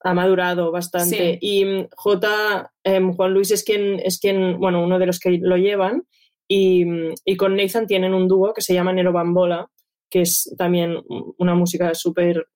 ha 0.00 0.14
madurado 0.14 0.70
bastante. 0.72 1.34
Sí. 1.34 1.38
Y 1.40 1.64
mm, 1.64 1.88
J, 1.94 2.72
em, 2.84 3.12
Juan 3.14 3.32
Luis 3.34 3.50
es 3.50 3.64
quien, 3.64 4.00
es 4.00 4.18
quien, 4.18 4.58
bueno, 4.58 4.82
uno 4.82 4.98
de 4.98 5.06
los 5.06 5.18
que 5.18 5.38
lo 5.40 5.56
llevan. 5.56 6.04
Y, 6.48 6.84
mm, 6.84 7.14
y 7.24 7.36
con 7.36 7.56
Nathan 7.56 7.86
tienen 7.86 8.14
un 8.14 8.28
dúo 8.28 8.54
que 8.54 8.62
se 8.62 8.74
llama 8.74 8.92
Nero 8.92 9.12
Bambola, 9.12 9.68
que 10.10 10.22
es 10.22 10.54
también 10.56 10.96
una 11.38 11.54
música 11.54 11.94
súper... 11.94 12.46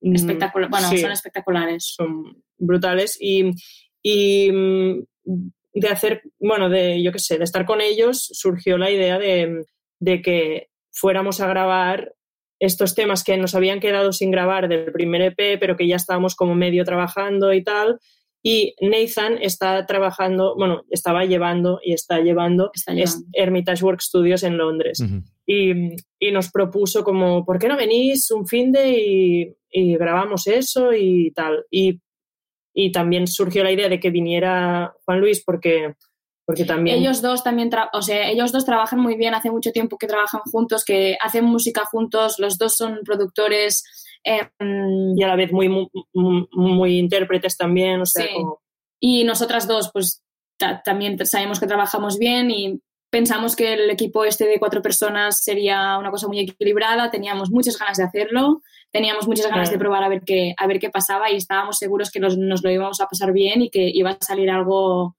mm, 0.00 0.14
Espectacular. 0.14 0.70
Bueno, 0.70 0.88
sí, 0.88 0.98
son 0.98 1.12
espectaculares. 1.12 1.92
son 1.96 2.42
brutales. 2.58 3.16
Y, 3.20 3.50
y 4.02 4.50
de 5.72 5.88
hacer, 5.88 6.22
bueno, 6.38 6.68
de, 6.68 7.02
yo 7.02 7.12
qué 7.12 7.18
sé, 7.18 7.38
de 7.38 7.44
estar 7.44 7.64
con 7.64 7.80
ellos, 7.80 8.28
surgió 8.32 8.78
la 8.78 8.90
idea 8.90 9.18
de, 9.18 9.64
de 10.00 10.22
que 10.22 10.68
fuéramos 10.92 11.40
a 11.40 11.48
grabar 11.48 12.14
estos 12.60 12.94
temas 12.94 13.24
que 13.24 13.36
nos 13.36 13.54
habían 13.54 13.80
quedado 13.80 14.12
sin 14.12 14.30
grabar 14.30 14.68
del 14.68 14.92
primer 14.92 15.22
EP, 15.22 15.58
pero 15.58 15.76
que 15.76 15.88
ya 15.88 15.96
estábamos 15.96 16.36
como 16.36 16.54
medio 16.54 16.84
trabajando 16.84 17.52
y 17.52 17.64
tal. 17.64 17.98
Y 18.42 18.74
Nathan 18.80 19.38
está 19.40 19.84
trabajando, 19.84 20.54
bueno, 20.56 20.82
estaba 20.90 21.24
llevando 21.24 21.80
y 21.82 21.92
está 21.92 22.20
llevando, 22.20 22.70
Está 22.74 22.92
es 22.92 23.16
llevando. 23.16 23.28
Hermitage 23.34 23.84
Work 23.84 24.00
Studios 24.00 24.42
en 24.42 24.56
Londres. 24.56 25.00
Ujú. 25.00 25.22
Y, 25.46 25.96
y 26.18 26.32
nos 26.32 26.50
propuso 26.50 27.02
como, 27.02 27.44
¿por 27.44 27.58
qué 27.58 27.68
no 27.68 27.76
venís 27.76 28.30
un 28.30 28.46
fin 28.46 28.72
de 28.72 28.90
y, 28.90 29.56
y 29.70 29.96
grabamos 29.96 30.46
eso 30.46 30.92
y 30.92 31.32
tal? 31.32 31.64
Y, 31.70 32.00
y 32.72 32.92
también 32.92 33.26
surgió 33.26 33.64
la 33.64 33.72
idea 33.72 33.88
de 33.88 34.00
que 34.00 34.10
viniera 34.10 34.94
Juan 35.04 35.20
Luis 35.20 35.42
porque, 35.44 35.94
porque 36.50 36.64
también... 36.64 36.98
Ellos 36.98 37.22
dos 37.22 37.42
también, 37.42 37.70
o 37.92 38.02
sea, 38.02 38.28
ellos 38.30 38.52
dos 38.52 38.64
trabajan 38.64 39.00
muy 39.00 39.16
bien, 39.16 39.34
hace 39.34 39.50
mucho 39.50 39.72
tiempo 39.72 39.96
que 39.98 40.06
trabajan 40.06 40.40
juntos, 40.42 40.84
que 40.84 41.16
hacen 41.20 41.44
música 41.44 41.84
juntos, 41.84 42.38
los 42.38 42.58
dos 42.58 42.76
son 42.76 43.00
productores. 43.04 43.84
em, 44.22 45.16
y 45.16 45.22
a 45.22 45.28
la 45.28 45.36
vez 45.36 45.50
muy, 45.50 45.68
muy, 45.70 45.88
muy 46.52 46.98
intérpretes 46.98 47.56
también, 47.56 48.02
o 48.02 48.06
sea, 48.06 48.24
Sí. 48.26 48.34
como... 48.34 48.60
y 49.00 49.24
nosotras 49.24 49.66
dos, 49.66 49.90
pues 49.94 50.22
ta- 50.58 50.82
también 50.84 51.16
sabemos 51.26 51.58
que 51.58 51.66
trabajamos 51.66 52.18
bien 52.18 52.50
y 52.50 52.80
pensamos 53.10 53.56
que 53.56 53.72
el 53.72 53.88
equipo 53.90 54.24
este 54.26 54.46
de 54.46 54.58
cuatro 54.58 54.82
personas 54.82 55.42
sería 55.42 55.96
una 55.98 56.10
cosa 56.10 56.28
muy 56.28 56.38
equilibrada, 56.40 57.10
teníamos 57.10 57.50
muchas 57.50 57.78
ganas 57.78 57.96
de 57.96 58.04
hacerlo, 58.04 58.60
teníamos 58.92 59.26
muchas 59.26 59.46
ganas 59.46 59.70
Claro. 59.70 59.72
de 59.72 59.78
probar 59.78 60.04
a 60.04 60.08
ver 60.10 60.20
qué, 60.24 60.54
a 60.58 60.66
ver 60.66 60.78
qué 60.78 60.90
pasaba 60.90 61.30
y 61.30 61.36
estábamos 61.36 61.78
seguros 61.78 62.10
que 62.10 62.20
nos, 62.20 62.36
nos 62.36 62.62
lo 62.62 62.70
íbamos 62.70 63.00
a 63.00 63.06
pasar 63.06 63.32
bien 63.32 63.62
y 63.62 63.70
que 63.70 63.88
iba 63.92 64.10
a 64.10 64.18
salir 64.20 64.50
algo 64.50 65.16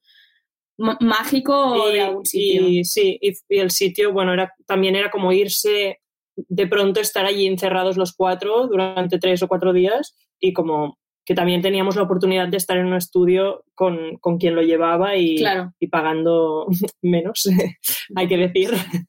mágico 0.77 1.89
y, 1.89 1.93
de 1.93 2.01
algún 2.01 2.25
sitio. 2.25 2.67
y 2.67 2.83
sí, 2.85 3.17
y, 3.21 3.33
y 3.49 3.59
el 3.59 3.71
sitio, 3.71 4.11
bueno, 4.13 4.33
era, 4.33 4.53
también 4.65 4.95
era 4.95 5.11
como 5.11 5.31
irse, 5.31 5.99
de 6.35 6.67
pronto 6.67 6.99
estar 6.99 7.25
allí 7.25 7.45
encerrados 7.47 7.97
los 7.97 8.13
cuatro 8.13 8.67
durante 8.67 9.19
tres 9.19 9.43
o 9.43 9.47
cuatro 9.47 9.73
días 9.73 10.15
y 10.39 10.53
como 10.53 10.97
que 11.23 11.35
también 11.35 11.61
teníamos 11.61 11.95
la 11.95 12.01
oportunidad 12.03 12.47
de 12.47 12.57
estar 12.57 12.77
en 12.77 12.87
un 12.87 12.95
estudio 12.95 13.63
con, 13.75 14.17
con 14.17 14.37
quien 14.39 14.55
lo 14.55 14.63
llevaba 14.63 15.15
y, 15.17 15.37
Claro. 15.37 15.73
y 15.79 15.87
pagando 15.87 16.65
menos, 17.01 17.43
hay 18.15 18.27
que 18.27 18.37
decir. 18.37 18.71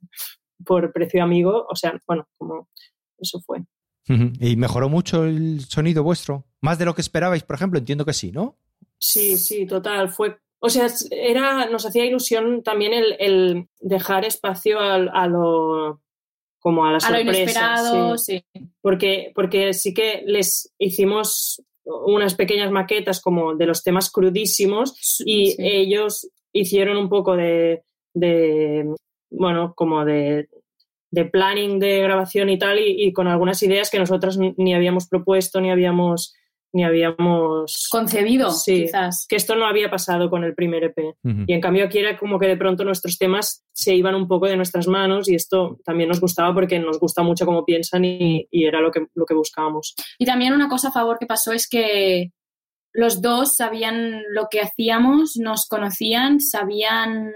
por 0.64 0.92
precio 0.92 1.22
amigo, 1.22 1.66
o 1.68 1.76
sea, 1.76 2.00
bueno, 2.06 2.28
como 2.38 2.68
eso 3.18 3.40
fue. 3.40 3.64
¿Y 4.40 4.56
mejoró 4.56 4.88
mucho 4.88 5.24
el 5.24 5.60
sonido 5.60 6.02
vuestro? 6.02 6.44
¿Más 6.60 6.78
de 6.78 6.84
lo 6.84 6.94
que 6.94 7.00
esperabais, 7.00 7.44
por 7.44 7.56
ejemplo? 7.56 7.78
Entiendo 7.78 8.04
que 8.04 8.12
sí, 8.12 8.32
¿no? 8.32 8.58
Sí, 8.98 9.36
sí, 9.38 9.64
total. 9.66 10.10
Fue, 10.10 10.38
o 10.62 10.70
sea, 10.70 10.86
era, 11.10 11.66
nos 11.66 11.84
hacía 11.84 12.04
ilusión 12.06 12.62
también 12.62 12.92
el, 12.92 13.16
el 13.18 13.66
dejar 13.80 14.24
espacio 14.24 14.78
al- 14.80 15.10
a, 15.12 15.26
lo 15.26 16.00
como 16.60 16.84
a 16.86 16.92
la 16.92 16.98
A 16.98 17.10
lo 17.10 17.16
sorpresa. 17.16 17.40
inesperado, 17.40 18.18
sí. 18.18 18.44
sí. 18.54 18.60
Porque, 18.80 19.32
porque 19.34 19.74
sí 19.74 19.92
que 19.92 20.22
les 20.26 20.72
hicimos 20.78 21.60
unas 21.84 22.36
pequeñas 22.36 22.70
maquetas 22.70 23.20
como 23.20 23.56
de 23.56 23.66
los 23.66 23.82
temas 23.82 24.10
crudísimos 24.10 24.94
y 25.26 25.50
Sí. 25.50 25.56
ellos 25.58 26.30
hicieron 26.52 26.96
un 26.96 27.08
poco 27.08 27.34
de, 27.36 27.82
de, 28.14 28.86
bueno, 29.30 29.74
como 29.74 30.04
de, 30.04 30.48
de 31.10 31.24
planning 31.24 31.80
de 31.80 31.98
grabación 32.02 32.48
y 32.50 32.58
tal, 32.58 32.78
y, 32.78 33.04
y 33.06 33.12
con 33.12 33.26
algunas 33.26 33.60
ideas 33.64 33.90
que 33.90 33.98
nosotros 33.98 34.38
ni 34.38 34.74
habíamos 34.74 35.08
propuesto, 35.08 35.60
ni 35.60 35.70
habíamos, 35.72 36.34
ni 36.72 36.84
habíamos 36.84 37.88
Concebido, 37.90 38.50
Sí. 38.50 38.84
quizás. 38.84 39.26
que 39.28 39.36
esto 39.36 39.54
no 39.56 39.66
había 39.66 39.90
pasado 39.90 40.30
con 40.30 40.44
el 40.44 40.54
primer 40.54 40.84
EP. 40.84 40.98
Ujú. 41.22 41.44
Y 41.46 41.52
en 41.52 41.60
cambio 41.60 41.84
aquí 41.84 41.98
era 41.98 42.16
como 42.18 42.38
que 42.38 42.46
de 42.46 42.56
pronto 42.56 42.84
nuestros 42.84 43.18
temas 43.18 43.64
se 43.72 43.94
iban 43.94 44.14
un 44.14 44.26
poco 44.28 44.46
de 44.46 44.56
nuestras 44.56 44.88
manos 44.88 45.28
y 45.28 45.34
esto 45.34 45.78
también 45.84 46.08
nos 46.08 46.20
gustaba 46.20 46.54
porque 46.54 46.78
nos 46.78 46.98
gusta 46.98 47.22
mucho 47.22 47.44
cómo 47.46 47.64
piensan 47.64 48.04
y, 48.04 48.46
y 48.50 48.64
era 48.64 48.80
lo 48.80 48.90
que, 48.90 49.06
lo 49.14 49.26
que 49.26 49.34
buscábamos. 49.34 49.94
Y 50.18 50.24
también 50.26 50.52
una 50.54 50.68
cosa 50.68 50.88
a 50.88 50.92
favor 50.92 51.18
que 51.18 51.26
pasó 51.26 51.52
es 51.52 51.68
que 51.68 52.30
los 52.94 53.22
dos 53.22 53.56
sabían 53.56 54.22
lo 54.34 54.48
que 54.50 54.60
hacíamos, 54.60 55.36
nos 55.38 55.66
conocían, 55.66 56.40
sabían 56.40 57.32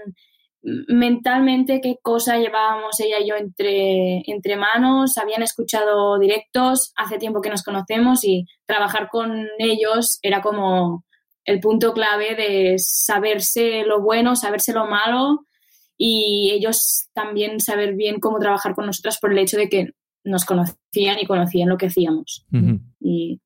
mentalmente 0.87 1.79
qué 1.81 1.97
cosa 2.01 2.37
llevábamos 2.37 2.99
ella 2.99 3.19
y 3.19 3.29
yo 3.29 3.35
entre, 3.35 4.23
entre 4.29 4.57
manos, 4.57 5.17
habían 5.17 5.41
escuchado 5.41 6.19
directos, 6.19 6.91
hace 6.97 7.17
tiempo 7.17 7.41
que 7.41 7.49
nos 7.49 7.63
conocemos 7.63 8.25
y 8.25 8.45
trabajar 8.65 9.07
con 9.09 9.47
ellos 9.59 10.19
era 10.21 10.41
como 10.41 11.05
el 11.45 11.61
punto 11.61 11.93
clave 11.93 12.35
de 12.35 12.75
saberse 12.77 13.83
lo 13.85 14.01
bueno, 14.01 14.35
saberse 14.35 14.73
lo 14.73 14.87
malo 14.87 15.45
y 15.97 16.51
ellos 16.51 17.09
también 17.13 17.61
saber 17.61 17.95
bien 17.95 18.19
cómo 18.19 18.37
trabajar 18.37 18.75
con 18.75 18.85
nosotras 18.85 19.19
por 19.19 19.31
el 19.31 19.39
hecho 19.39 19.57
de 19.57 19.69
que 19.69 19.91
nos 20.25 20.43
conocían 20.43 21.17
y 21.21 21.25
conocían 21.25 21.69
lo 21.69 21.77
que 21.77 21.87
hacíamos. 21.87 22.45
Y 22.99 23.39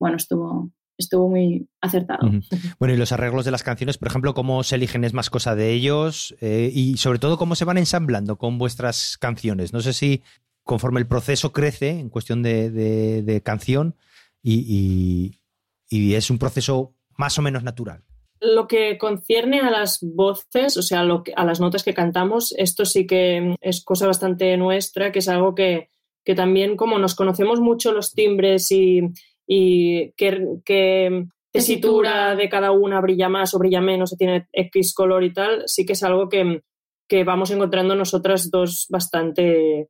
bueno, 0.00 0.16
estuvo, 0.16 0.70
estuvo 0.98 1.28
muy 1.28 1.68
acertado. 1.80 2.30
Bueno, 2.78 2.94
y 2.94 2.96
los 2.96 3.12
arreglos 3.12 3.44
de 3.44 3.50
las 3.50 3.62
canciones, 3.62 3.98
por 3.98 4.08
ejemplo, 4.08 4.34
cómo 4.34 4.62
se 4.62 4.76
eligen 4.76 5.04
es 5.04 5.12
más 5.12 5.30
cosa 5.30 5.54
de 5.54 5.72
ellos 5.72 6.34
eh, 6.40 6.70
y 6.74 6.96
sobre 6.96 7.18
todo 7.18 7.38
cómo 7.38 7.54
se 7.54 7.64
van 7.64 7.78
ensamblando 7.78 8.36
con 8.36 8.58
vuestras 8.58 9.16
canciones. 9.18 9.72
No 9.72 9.80
sé 9.80 9.92
si 9.92 10.22
conforme 10.64 11.00
el 11.00 11.06
proceso 11.06 11.52
crece 11.52 11.90
en 11.90 12.08
cuestión 12.10 12.42
de, 12.42 12.70
de- 12.70 13.22
de 13.22 13.40
canción 13.42 13.94
y, 14.42 14.64
y- 14.68 15.40
y 15.88 16.14
es 16.14 16.30
un 16.30 16.38
proceso 16.38 16.94
más 17.16 17.38
o 17.38 17.42
menos 17.42 17.62
natural. 17.62 18.02
Lo 18.40 18.66
que 18.68 18.98
concierne 18.98 19.60
a 19.60 19.70
las 19.70 19.98
voces, 20.02 20.76
o 20.76 20.82
sea, 20.82 21.04
lo 21.04 21.22
que- 21.22 21.32
a 21.36 21.44
las 21.44 21.60
notas 21.60 21.84
que 21.84 21.94
cantamos, 21.94 22.52
esto 22.58 22.84
sí 22.84 23.06
que 23.06 23.54
es 23.60 23.82
cosa 23.84 24.06
bastante 24.06 24.56
nuestra, 24.56 25.10
que 25.12 25.20
es 25.20 25.28
algo 25.28 25.54
que, 25.54 25.88
que 26.24 26.34
también 26.34 26.76
como 26.76 26.98
nos 26.98 27.14
conocemos 27.14 27.60
mucho 27.60 27.92
los 27.92 28.12
timbres 28.12 28.70
y, 28.72 29.00
y 29.46 30.12
qué, 30.12 30.44
qué 30.64 31.26
tesitura 31.52 32.34
de 32.34 32.48
cada 32.48 32.72
una 32.72 33.00
brilla 33.00 33.28
más 33.28 33.54
o 33.54 33.58
brilla 33.58 33.80
menos, 33.80 34.12
o 34.12 34.16
tiene 34.16 34.46
X 34.52 34.94
color 34.94 35.24
y 35.24 35.32
tal, 35.32 35.62
sí 35.66 35.86
que 35.86 35.92
es 35.94 36.02
algo 36.02 36.28
que, 36.28 36.62
que 37.08 37.24
vamos 37.24 37.50
encontrando 37.50 37.94
nosotras 37.94 38.50
dos 38.50 38.86
bastante, 38.88 39.88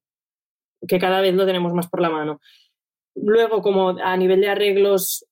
que 0.86 0.98
cada 0.98 1.20
vez 1.20 1.34
lo 1.34 1.46
tenemos 1.46 1.72
más 1.72 1.88
por 1.88 2.00
la 2.00 2.10
mano. 2.10 2.40
Luego, 3.14 3.62
como 3.62 3.90
a 3.90 4.16
nivel 4.16 4.42
de 4.42 4.48
arreglos 4.48 5.26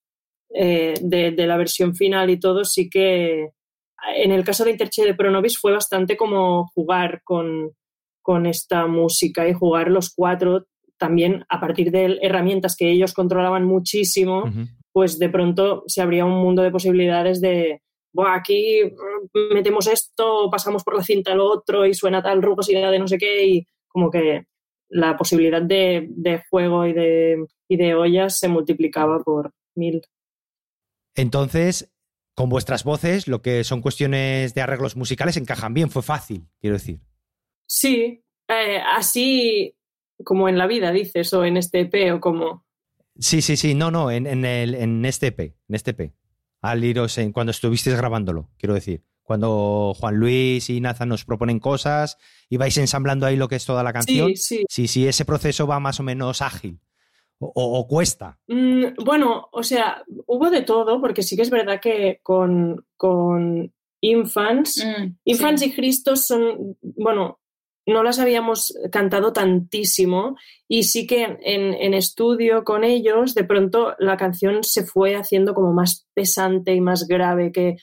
eh, 0.54 0.94
de, 1.02 1.32
de 1.32 1.46
la 1.46 1.56
versión 1.56 1.94
final 1.94 2.30
y 2.30 2.40
todo, 2.40 2.64
sí 2.64 2.88
que 2.88 3.50
en 4.16 4.32
el 4.32 4.44
caso 4.44 4.64
de 4.64 4.70
Interche 4.70 5.04
de 5.04 5.14
Pronovis 5.14 5.58
fue 5.58 5.72
bastante 5.72 6.16
como 6.16 6.68
jugar 6.74 7.22
con, 7.24 7.72
con 8.22 8.46
esta 8.46 8.86
música 8.86 9.48
y 9.48 9.52
jugar 9.52 9.90
los 9.90 10.12
cuatro 10.14 10.66
también 10.98 11.44
a 11.48 11.60
partir 11.60 11.90
de 11.90 12.18
herramientas 12.22 12.76
que 12.76 12.90
ellos 12.90 13.14
controlaban 13.14 13.64
muchísimo, 13.64 14.44
pues 14.92 15.18
de 15.18 15.28
pronto 15.28 15.84
se 15.86 16.02
abría 16.02 16.24
un 16.24 16.40
mundo 16.40 16.62
de 16.62 16.70
posibilidades 16.70 17.40
de, 17.40 17.82
"Buah, 18.12 18.34
aquí 18.34 18.82
mm, 18.84 19.54
metemos 19.54 19.86
esto, 19.86 20.48
pasamos 20.50 20.84
por 20.84 20.96
la 20.96 21.02
cinta 21.02 21.34
lo 21.34 21.46
otro 21.50 21.84
y 21.86 21.94
suena 21.94 22.22
tal 22.22 22.42
rugosidad 22.42 22.90
de 22.90 22.98
no 22.98 23.08
sé 23.08 23.18
qué 23.18 23.44
y 23.46 23.66
como 23.88 24.10
que 24.10 24.46
la 24.88 25.16
posibilidad 25.16 25.62
de, 25.62 26.06
de 26.10 26.42
juego 26.48 26.86
y 26.86 26.92
de, 26.92 27.46
y 27.68 27.76
de 27.76 27.94
ollas 27.94 28.38
se 28.38 28.48
multiplicaba 28.48 29.18
por 29.20 29.52
mil. 29.74 30.02
Entonces, 31.16 31.92
con 32.34 32.48
vuestras 32.48 32.84
voces, 32.84 33.28
lo 33.28 33.42
que 33.42 33.64
son 33.64 33.80
cuestiones 33.80 34.54
de 34.54 34.60
arreglos 34.60 34.96
musicales 34.96 35.36
encajan 35.36 35.74
bien, 35.74 35.90
fue 35.90 36.02
fácil, 36.02 36.46
quiero 36.60 36.74
decir. 36.74 37.00
Sí, 37.66 38.22
eh, 38.48 38.80
así 38.86 39.74
como 40.24 40.48
en 40.48 40.58
la 40.58 40.66
vida 40.66 40.90
dices, 40.92 41.32
o 41.32 41.44
en 41.44 41.56
este 41.56 41.80
EP, 41.80 42.14
o 42.14 42.20
como... 42.20 42.64
Sí, 43.18 43.42
sí, 43.42 43.56
sí, 43.56 43.74
no, 43.74 43.90
no, 43.90 44.10
en, 44.10 44.26
en 44.26 44.44
el, 44.44 44.74
en 44.74 45.04
este 45.04 45.28
EP, 45.28 45.40
en 45.40 45.74
este 45.74 45.92
EP. 45.92 46.12
Al 46.62 46.82
iros 46.82 47.18
en, 47.18 47.32
cuando 47.32 47.50
estuvisteis 47.50 47.96
grabándolo, 47.96 48.50
quiero 48.58 48.74
decir. 48.74 49.04
Cuando 49.22 49.94
Juan 49.98 50.16
Luis 50.16 50.68
y 50.68 50.80
Nathan 50.80 51.08
nos 51.08 51.24
proponen 51.24 51.58
cosas 51.58 52.18
y 52.50 52.56
vais 52.58 52.76
ensamblando 52.76 53.24
ahí 53.24 53.36
lo 53.36 53.48
que 53.48 53.56
es 53.56 53.64
toda 53.64 53.82
la 53.82 53.92
canción. 53.92 54.28
Sí, 54.28 54.36
sí. 54.36 54.64
Sí, 54.68 54.88
sí, 54.88 55.06
ese 55.08 55.24
proceso 55.24 55.66
va 55.66 55.80
más 55.80 56.00
o 56.00 56.02
menos 56.02 56.42
ágil. 56.42 56.80
O, 57.38 57.86
cuesta. 57.88 58.38
Mm, 58.46 59.04
bueno, 59.04 59.48
o 59.52 59.62
sea, 59.62 60.02
hubo 60.26 60.50
de 60.50 60.62
todo, 60.62 61.00
porque 61.00 61.22
sí 61.22 61.36
que 61.36 61.42
es 61.42 61.50
verdad 61.50 61.80
que 61.80 62.20
con, 62.22 62.86
con 62.96 63.72
Infants, 64.00 64.84
Mm, 64.84 65.16
Infants 65.24 65.62
sí. 65.62 65.68
y 65.68 65.72
Cristos 65.74 66.26
son, 66.26 66.76
bueno, 66.80 67.40
no 67.86 68.02
las 68.02 68.18
habíamos 68.18 68.76
cantado 68.90 69.32
tantísimo 69.32 70.36
y 70.68 70.84
sí 70.84 71.06
que 71.06 71.22
en, 71.22 71.74
en 71.74 71.94
estudio 71.94 72.64
con 72.64 72.82
ellos 72.84 73.34
de 73.34 73.44
pronto 73.44 73.94
la 73.98 74.16
canción 74.16 74.64
se 74.64 74.84
fue 74.84 75.16
haciendo 75.16 75.54
como 75.54 75.72
más 75.72 76.06
pesante 76.14 76.74
y 76.74 76.80
más 76.80 77.06
grave 77.06 77.52
que 77.52 77.76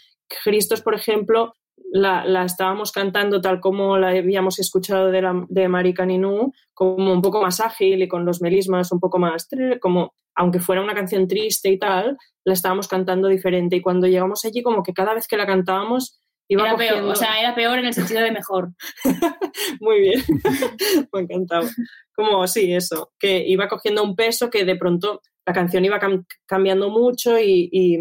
Cristos, 0.44 0.82
por 0.82 0.96
ejemplo, 0.96 1.54
la, 1.92 2.26
la 2.26 2.46
estábamos 2.46 2.92
cantando 2.92 3.42
tal 3.42 3.60
como 3.60 3.98
la 3.98 4.10
habíamos 4.10 4.60
escuchado 4.60 5.12
de, 5.12 5.46
de 5.50 5.68
Marika 5.68 6.06
Ninu, 6.06 6.54
como 6.74 7.12
un 7.12 7.22
poco 7.22 7.42
más 7.42 7.60
ágil 7.60 8.02
y 8.02 8.08
con 8.08 8.26
los 8.26 8.42
melismas 8.42 8.92
un 8.92 9.00
poco 9.00 9.20
más, 9.20 9.48
como 9.82 10.14
aunque 10.36 10.60
fuera 10.60 10.82
una 10.82 10.96
canción 10.96 11.28
triste 11.28 11.70
y 11.70 11.78
tal, 11.78 12.18
la 12.46 12.54
estábamos 12.54 12.88
cantando 12.88 13.28
diferente. 13.28 13.76
Y 13.76 13.82
cuando 13.82 14.08
llegamos 14.08 14.46
allí 14.46 14.64
como 14.64 14.82
que 14.82 14.94
cada 14.94 15.14
vez 15.14 15.28
que 15.28 15.36
la 15.36 15.46
cantábamos 15.46 16.21
iba 16.52 16.68
Era 16.68 16.78
peor, 16.78 16.90
cogiendo- 16.92 17.12
o 17.12 17.16
sea, 17.16 17.40
era 17.40 17.56
peor 17.56 17.80
en 17.80 17.86
el 17.86 17.94
sentido 17.94 18.22
de 18.22 18.32
mejor. 18.32 18.70
muy 19.80 20.00
bien, 20.02 20.22
me 21.14 21.20
ha 21.20 21.24
encantado. 21.24 21.68
Como 22.16 22.46
sí, 22.48 22.74
eso, 22.74 23.12
que 23.20 23.44
iba 23.48 23.68
cogiendo 23.68 24.04
un 24.04 24.16
peso 24.16 24.50
que 24.50 24.66
de 24.66 24.76
pronto 24.76 25.22
la 25.46 25.54
canción 25.54 25.86
iba 25.86 26.00
cam- 26.00 26.26
cambiando 26.46 26.90
mucho 26.90 27.40
y, 27.40 27.70
y- 27.72 27.98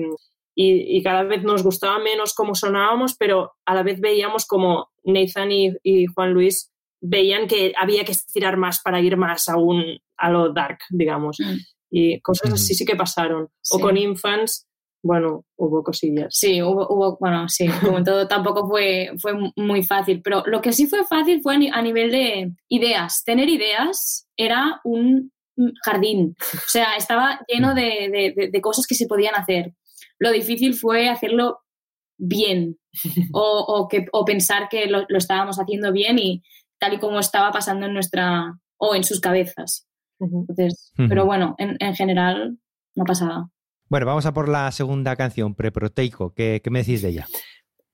y- 0.54 0.96
y 0.98 1.02
cada 1.02 1.22
vez 1.22 1.42
nos 1.42 1.62
gustaba 1.62 1.98
menos 2.00 2.34
cómo 2.34 2.54
sonábamos, 2.54 3.14
pero 3.16 3.52
a 3.66 3.74
la 3.74 3.82
vez 3.82 4.00
veíamos 4.00 4.46
como 4.46 4.88
Nathan 5.04 5.52
y, 5.52 5.72
y 5.82 6.06
Juan 6.06 6.32
Luis 6.32 6.70
veían 7.02 7.46
que 7.46 7.72
había 7.78 8.04
que 8.04 8.12
estirar 8.12 8.56
más 8.58 8.80
para 8.82 9.00
ir 9.00 9.16
más 9.16 9.48
aún 9.48 9.98
a 10.18 10.30
lo 10.30 10.52
dark, 10.52 10.80
digamos. 10.90 11.38
Mm. 11.40 11.56
Y 11.92 12.20
cosas 12.20 12.52
así 12.52 12.74
sí 12.74 12.84
que 12.84 12.94
pasaron. 12.94 13.44
O 13.44 13.48
Sí. 13.76 13.80
con 13.80 13.96
Infants, 13.96 14.66
bueno, 15.02 15.44
hubo 15.56 15.82
cosillas. 15.82 16.28
Sí, 16.36 16.62
hubo, 16.62 16.86
hubo- 16.88 17.16
bueno, 17.20 17.48
sí, 17.48 17.66
como 17.80 17.98
en 17.98 18.04
todo 18.04 18.28
tampoco 18.28 18.68
fue, 18.68 19.10
fue 19.20 19.32
muy 19.56 19.82
fácil, 19.82 20.20
pero 20.22 20.42
lo 20.46 20.60
que 20.60 20.72
sí 20.72 20.86
fue 20.86 21.04
fácil 21.04 21.40
fue 21.42 21.54
a, 21.54 21.58
ni- 21.58 21.70
a 21.70 21.82
nivel 21.82 22.10
de 22.10 22.52
ideas. 22.68 23.22
Tener 23.24 23.48
ideas 23.48 24.26
era 24.36 24.80
un 24.84 25.32
jardín, 25.84 26.36
o 26.54 26.68
sea, 26.68 26.96
estaba 26.96 27.40
lleno 27.48 27.74
de, 27.74 27.82
de- 28.10 28.34
de- 28.36 28.50
de 28.50 28.60
cosas 28.60 28.86
que 28.86 28.94
se 28.94 29.06
podían 29.06 29.34
hacer. 29.34 29.74
Lo 30.18 30.30
difícil 30.32 30.74
fue 30.74 31.08
hacerlo 31.08 31.60
bien 32.18 32.78
o, 33.32 33.64
o 33.66 33.88
que, 33.88 34.06
o 34.12 34.24
pensar 34.24 34.68
que 34.68 34.86
lo, 34.86 35.04
lo 35.08 35.18
estábamos 35.18 35.56
haciendo 35.58 35.92
bien 35.92 36.18
y 36.18 36.42
tal 36.78 36.94
y 36.94 36.98
como 36.98 37.18
estaba 37.20 37.50
pasando 37.52 37.86
en 37.86 37.94
nuestra 37.94 38.58
o 38.78 38.94
en 38.94 39.04
sus 39.04 39.20
cabezas. 39.20 39.86
Entonces, 40.18 40.92
pero 41.08 41.24
bueno, 41.24 41.54
en, 41.58 41.76
en 41.78 41.94
general 41.94 42.58
no 42.94 43.04
pasaba. 43.04 43.48
Bueno, 43.90 44.06
vamos 44.06 44.24
a 44.24 44.32
por 44.32 44.48
la 44.48 44.70
segunda 44.70 45.16
canción, 45.16 45.54
Preproteico. 45.54 46.32
¿Qué, 46.32 46.60
qué 46.62 46.70
me 46.70 46.78
decís 46.78 47.02
de 47.02 47.08
ella? 47.08 47.26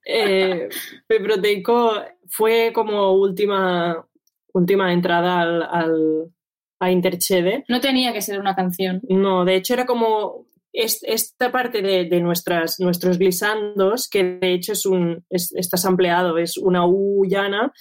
eh, 0.09 0.69
Proteico 1.09 1.95
fue 2.29 2.71
como 2.73 3.13
última, 3.15 4.07
última 4.53 4.93
entrada 4.93 5.41
al, 5.41 5.63
al- 5.63 6.31
a 6.79 6.91
Interchede. 6.91 7.65
No 7.69 7.81
tenía 7.81 8.13
que 8.13 8.21
ser 8.21 8.39
una 8.39 8.55
canción. 8.55 9.01
No, 9.09 9.45
de 9.47 9.57
hecho 9.57 9.73
era 9.75 9.87
como 9.87 10.47
es- 10.73 11.03
esta 11.03 11.51
parte 11.51 11.81
de, 11.81 12.05
de 12.05 12.21
nuestras, 12.21 12.79
nuestros 12.79 13.19
glisandos, 13.19 14.09
que 14.09 14.23
de 14.23 14.53
hecho 14.53 14.73
es 14.75 14.85
un, 14.85 15.25
es- 15.31 15.53
está 15.57 15.79
sampleado, 15.79 16.37
es 16.39 16.59
una 16.59 16.87
U 16.87 17.25
llana 17.27 17.73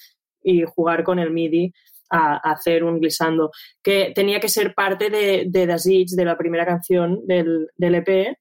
y 0.42 0.64
jugar 0.64 1.04
con 1.04 1.20
el 1.20 1.32
MIDI. 1.32 1.74
A, 2.10 2.36
a 2.36 2.54
hacer 2.54 2.84
un 2.84 3.00
glissando, 3.00 3.52
que 3.84 4.12
tenía 4.16 4.40
que 4.40 4.50
ser 4.50 4.74
parte 4.74 5.10
de, 5.10 5.46
de 5.48 5.68
Desig, 5.68 6.08
de 6.10 6.26
la 6.26 6.38
primera 6.38 6.66
canción 6.66 7.26
del, 7.26 7.68
del 7.76 7.96
EP, 7.96 8.38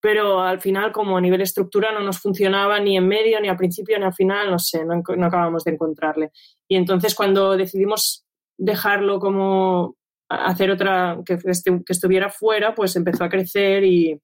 pero 0.00 0.40
al 0.40 0.60
final 0.60 0.92
como 0.92 1.16
a 1.16 1.20
nivel 1.20 1.40
estructura 1.40 1.90
no 1.92 2.00
nos 2.00 2.18
funcionaba 2.20 2.78
ni 2.80 2.96
en 2.96 3.08
medio, 3.08 3.40
ni 3.40 3.48
al 3.48 3.56
principio, 3.56 3.98
ni 3.98 4.04
al 4.04 4.12
final, 4.14 4.50
no 4.50 4.58
sé, 4.58 4.84
no, 4.84 5.02
no 5.16 5.26
acabamos 5.26 5.64
de 5.64 5.72
encontrarle. 5.72 6.30
Y 6.68 6.76
entonces 6.76 7.14
cuando 7.14 7.56
decidimos 7.56 8.24
dejarlo 8.58 9.18
como 9.18 9.96
hacer 10.28 10.70
otra, 10.70 11.18
que, 11.24 11.36
estu- 11.38 11.82
que 11.84 11.92
estuviera 11.94 12.28
fuera, 12.30 12.74
pues 12.74 12.96
empezó 12.96 13.24
a 13.24 13.28
crecer 13.30 13.82
y 13.84 14.20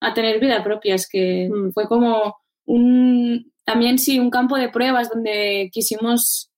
a 0.00 0.12
tener 0.12 0.40
vida 0.40 0.62
propia. 0.62 0.94
Es 0.94 1.08
que 1.08 1.48
Mm. 1.50 1.72
fue 1.72 1.86
como 1.88 2.36
un, 2.66 3.50
también 3.64 3.98
sí, 3.98 4.18
un 4.18 4.28
campo 4.30 4.56
de 4.56 4.68
pruebas 4.68 5.08
donde 5.10 5.70
quisimos 5.72 6.50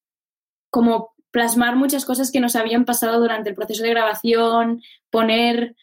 como 0.70 1.14
plasmar 1.37 1.77
muchas 1.77 2.07
cosas 2.07 2.33
que 2.33 2.40
nos 2.40 2.57
habían 2.57 2.87
pasado 2.87 3.20
durante 3.20 3.51
el 3.51 3.55
proceso 3.55 3.83
de 3.83 3.90
grabación, 3.90 4.81
poner 5.11 5.75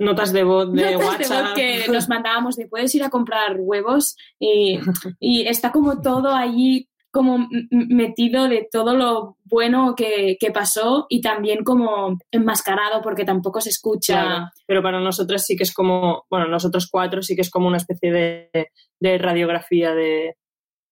notas 0.00 0.32
de 0.32 0.42
voz 0.42 0.72
de 0.72 0.94
notas 0.94 1.18
de 1.20 1.26
voz 1.28 1.52
que 1.54 1.84
nos 1.92 2.08
mandábamos 2.08 2.56
de 2.56 2.66
puedes 2.66 2.92
ir 2.96 3.04
a 3.04 3.08
comprar 3.10 3.54
huevos 3.60 4.16
y, 4.40 4.80
y 5.20 5.46
está 5.46 5.70
como 5.70 6.00
todo 6.02 6.34
allí 6.34 6.88
como 7.12 7.46
metido 7.70 8.48
de 8.48 8.66
todo 8.72 8.96
lo 8.96 9.36
bueno 9.44 9.94
que, 9.96 10.36
que 10.40 10.50
pasó 10.50 11.06
y 11.08 11.20
también 11.20 11.62
como 11.62 12.18
enmascarado 12.32 13.00
porque 13.00 13.24
tampoco 13.24 13.60
se 13.60 13.70
escucha. 13.70 14.20
Claro, 14.22 14.44
pero 14.66 14.82
para 14.82 14.98
nosotras 14.98 15.44
sí 15.46 15.54
que 15.56 15.62
es 15.62 15.72
como, 15.72 16.24
bueno, 16.28 16.48
nosotros 16.48 16.88
cuatro 16.90 17.22
sí 17.22 17.36
que 17.36 17.42
es 17.42 17.50
como 17.50 17.68
una 17.68 17.76
especie 17.78 18.10
de, 18.12 18.50
de 19.00 19.18
radiografía 19.18 19.94
de, 19.94 20.36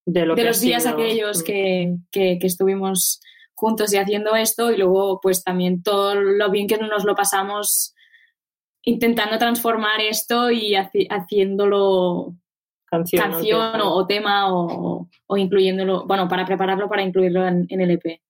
de 0.07 0.25
lo 0.25 0.35
de 0.37 0.43
que 0.43 0.49
los 0.49 0.61
días 0.61 0.85
sido. 0.85 0.95
aquellos 0.95 1.41
Mm. 1.41 1.45
que, 1.45 1.95
que- 2.13 2.39
que 2.41 2.47
estuvimos 2.47 3.21
juntos 3.55 3.93
y 3.93 3.97
haciendo 3.99 4.35
esto 4.35 4.71
y 4.73 4.77
luego 4.77 5.21
pues 5.21 5.43
también 5.45 5.83
todo 5.83 6.15
lo 6.15 6.51
bien 6.51 6.67
que 6.67 6.77
nos 6.79 7.05
lo 7.05 7.15
pasamos 7.15 7.95
intentando 8.83 9.39
transformar 9.39 10.01
esto 10.01 10.51
y 10.51 10.75
haci- 10.75 11.07
haciéndolo 11.11 12.35
canción, 12.87 13.23
o, 13.81 13.95
o 13.95 14.07
tema 14.07 14.53
o, 14.55 15.09
o 15.27 15.37
incluyéndolo, 15.37 16.05
bueno, 16.07 16.29
para 16.29 16.45
prepararlo 16.45 16.89
para 16.89 17.03
incluirlo 17.03 17.47
en, 17.47 17.67
en 17.69 17.81
el 17.81 17.91
EP. 17.93 18.21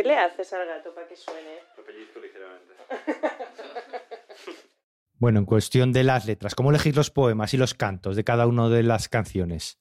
¿Qué 0.00 0.08
le 0.08 0.16
haces 0.16 0.50
al 0.54 0.66
gato 0.66 0.94
para 0.94 1.06
que 1.06 1.14
suene? 1.14 1.58
Bueno, 5.18 5.40
en 5.40 5.44
cuestión 5.44 5.92
de 5.92 6.02
las 6.02 6.24
letras, 6.24 6.54
¿cómo 6.54 6.70
elegís 6.70 6.96
los 6.96 7.10
poemas 7.10 7.52
y 7.52 7.58
los 7.58 7.74
cantos 7.74 8.16
de 8.16 8.24
cada 8.24 8.46
una 8.46 8.70
de 8.70 8.82
las 8.82 9.10
canciones? 9.10 9.78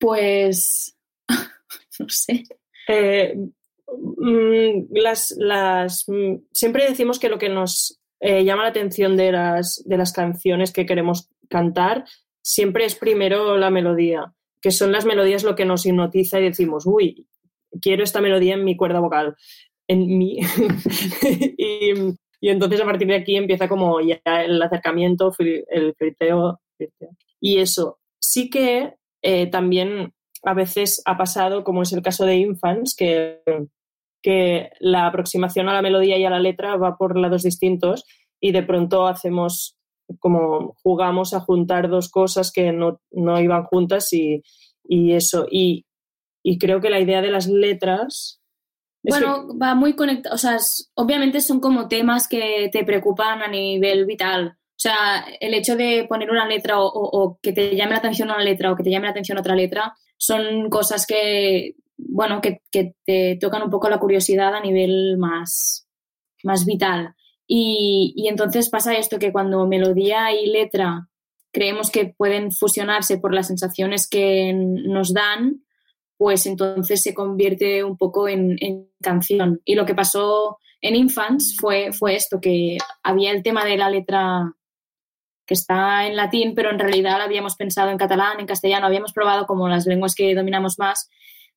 Pues, 0.00 0.98
no 2.00 2.08
sé. 2.08 2.42
Eh, 2.88 3.36
mm, 3.36 4.86
las, 4.90 5.32
las, 5.38 6.08
mm, 6.08 6.38
siempre 6.50 6.88
decimos 6.88 7.20
que 7.20 7.28
lo 7.28 7.38
que 7.38 7.48
nos 7.48 8.00
eh, 8.18 8.42
llama 8.42 8.64
la 8.64 8.70
atención 8.70 9.16
de 9.16 9.30
las, 9.30 9.84
de 9.86 9.96
las 9.96 10.12
canciones 10.12 10.72
que 10.72 10.86
queremos 10.86 11.28
cantar 11.48 12.04
siempre 12.42 12.86
es 12.86 12.96
primero 12.96 13.56
la 13.56 13.70
melodía, 13.70 14.34
que 14.60 14.72
son 14.72 14.90
las 14.90 15.04
melodías 15.04 15.44
lo 15.44 15.54
que 15.54 15.64
nos 15.64 15.86
hipnotiza 15.86 16.40
y 16.40 16.48
decimos, 16.48 16.84
uy, 16.86 17.28
quiero 17.80 18.04
esta 18.04 18.20
melodía 18.20 18.54
en 18.54 18.64
mi 18.64 18.76
cuerda 18.76 19.00
vocal, 19.00 19.34
en 19.88 20.18
mí. 20.18 20.38
y, 21.58 21.92
y 22.40 22.48
entonces 22.48 22.80
a 22.80 22.84
partir 22.84 23.08
de 23.08 23.16
aquí 23.16 23.36
empieza 23.36 23.68
como 23.68 24.00
ya 24.00 24.20
el 24.44 24.60
acercamiento, 24.62 25.32
el 25.38 25.94
friteo. 25.94 26.60
Y 27.40 27.58
eso 27.58 27.98
sí 28.18 28.50
que 28.50 28.94
eh, 29.22 29.46
también 29.46 30.12
a 30.42 30.54
veces 30.54 31.02
ha 31.06 31.16
pasado, 31.16 31.64
como 31.64 31.82
es 31.82 31.92
el 31.92 32.02
caso 32.02 32.24
de 32.24 32.36
Infants, 32.36 32.94
que, 32.94 33.40
que 34.22 34.70
la 34.80 35.06
aproximación 35.06 35.68
a 35.68 35.74
la 35.74 35.82
melodía 35.82 36.18
y 36.18 36.24
a 36.24 36.30
la 36.30 36.38
letra 36.38 36.76
va 36.76 36.96
por 36.96 37.18
lados 37.18 37.42
distintos 37.42 38.04
y 38.40 38.52
de 38.52 38.62
pronto 38.62 39.06
hacemos 39.06 39.76
como 40.20 40.76
jugamos 40.82 41.34
a 41.34 41.40
juntar 41.40 41.88
dos 41.88 42.08
cosas 42.08 42.52
que 42.52 42.72
no, 42.72 43.00
no 43.10 43.40
iban 43.40 43.64
juntas 43.64 44.12
y, 44.12 44.42
y 44.84 45.12
eso. 45.12 45.46
Y, 45.50 45.84
y 46.48 46.58
creo 46.58 46.80
que 46.80 46.90
la 46.90 47.00
idea 47.00 47.20
de 47.22 47.30
las 47.32 47.48
letras... 47.48 48.40
Bueno, 49.02 49.48
va 49.60 49.74
muy 49.74 49.94
conectado, 49.94 50.34
o 50.34 50.38
sea, 50.38 50.56
es- 50.56 50.90
obviamente 50.94 51.40
son 51.40 51.58
como 51.60 51.88
temas 51.88 52.28
que 52.28 52.68
te 52.72 52.84
preocupan 52.84 53.42
a 53.42 53.48
nivel 53.48 54.04
vital. 54.06 54.56
O 54.56 54.78
sea, 54.78 55.24
el 55.40 55.54
hecho 55.54 55.74
de 55.76 56.06
poner 56.08 56.30
una 56.30 56.46
letra 56.46 56.78
o, 56.80 56.86
o- 56.86 57.10
o 57.22 57.38
que 57.42 57.52
te 57.52 57.74
llame 57.76 57.92
la 57.92 57.98
atención 57.98 58.30
una 58.30 58.42
letra 58.44 58.70
o 58.70 58.76
que 58.76 58.82
te 58.84 58.90
llame 58.90 59.06
la 59.06 59.10
atención 59.10 59.38
otra 59.38 59.54
letra 59.56 59.94
son 60.18 60.68
cosas 60.70 61.04
que, 61.06 61.74
bueno, 61.96 62.40
que, 62.40 62.62
que 62.70 62.94
te 63.04 63.36
tocan 63.40 63.62
un 63.62 63.70
poco 63.70 63.88
la 63.88 63.98
curiosidad 63.98 64.54
a 64.54 64.60
nivel 64.60 65.16
más, 65.18 65.88
más 66.44 66.64
vital. 66.64 67.14
Y, 67.46 68.12
y 68.16 68.28
entonces 68.28 68.70
pasa 68.70 68.94
esto, 68.96 69.18
que 69.18 69.32
cuando 69.32 69.66
melodía 69.66 70.32
y 70.32 70.46
letra 70.46 71.08
creemos 71.52 71.90
que 71.90 72.14
pueden 72.16 72.50
fusionarse 72.52 73.18
por 73.18 73.32
las 73.34 73.46
sensaciones 73.48 74.08
que 74.08 74.52
nos 74.54 75.12
dan, 75.14 75.62
pues 76.16 76.46
entonces 76.46 77.02
se 77.02 77.14
convierte 77.14 77.84
un 77.84 77.96
poco 77.96 78.28
en, 78.28 78.56
en 78.60 78.88
canción. 79.02 79.60
Y 79.64 79.74
lo 79.74 79.84
que 79.86 79.94
pasó 79.94 80.58
en 80.80 80.96
Infants 80.96 81.56
fue, 81.60 81.92
fue 81.92 82.14
esto, 82.14 82.40
que 82.40 82.78
había 83.02 83.32
el 83.32 83.42
tema 83.42 83.64
de 83.64 83.76
la 83.76 83.90
letra 83.90 84.52
que 85.46 85.54
está 85.54 86.06
en 86.06 86.16
latín, 86.16 86.54
pero 86.54 86.70
en 86.70 86.78
realidad 86.78 87.18
la 87.18 87.24
habíamos 87.24 87.54
pensado 87.56 87.90
en 87.90 87.98
catalán, 87.98 88.40
en 88.40 88.46
castellano, 88.46 88.86
habíamos 88.86 89.12
probado 89.12 89.46
como 89.46 89.68
las 89.68 89.86
lenguas 89.86 90.14
que 90.14 90.34
dominamos 90.34 90.78
más. 90.78 91.08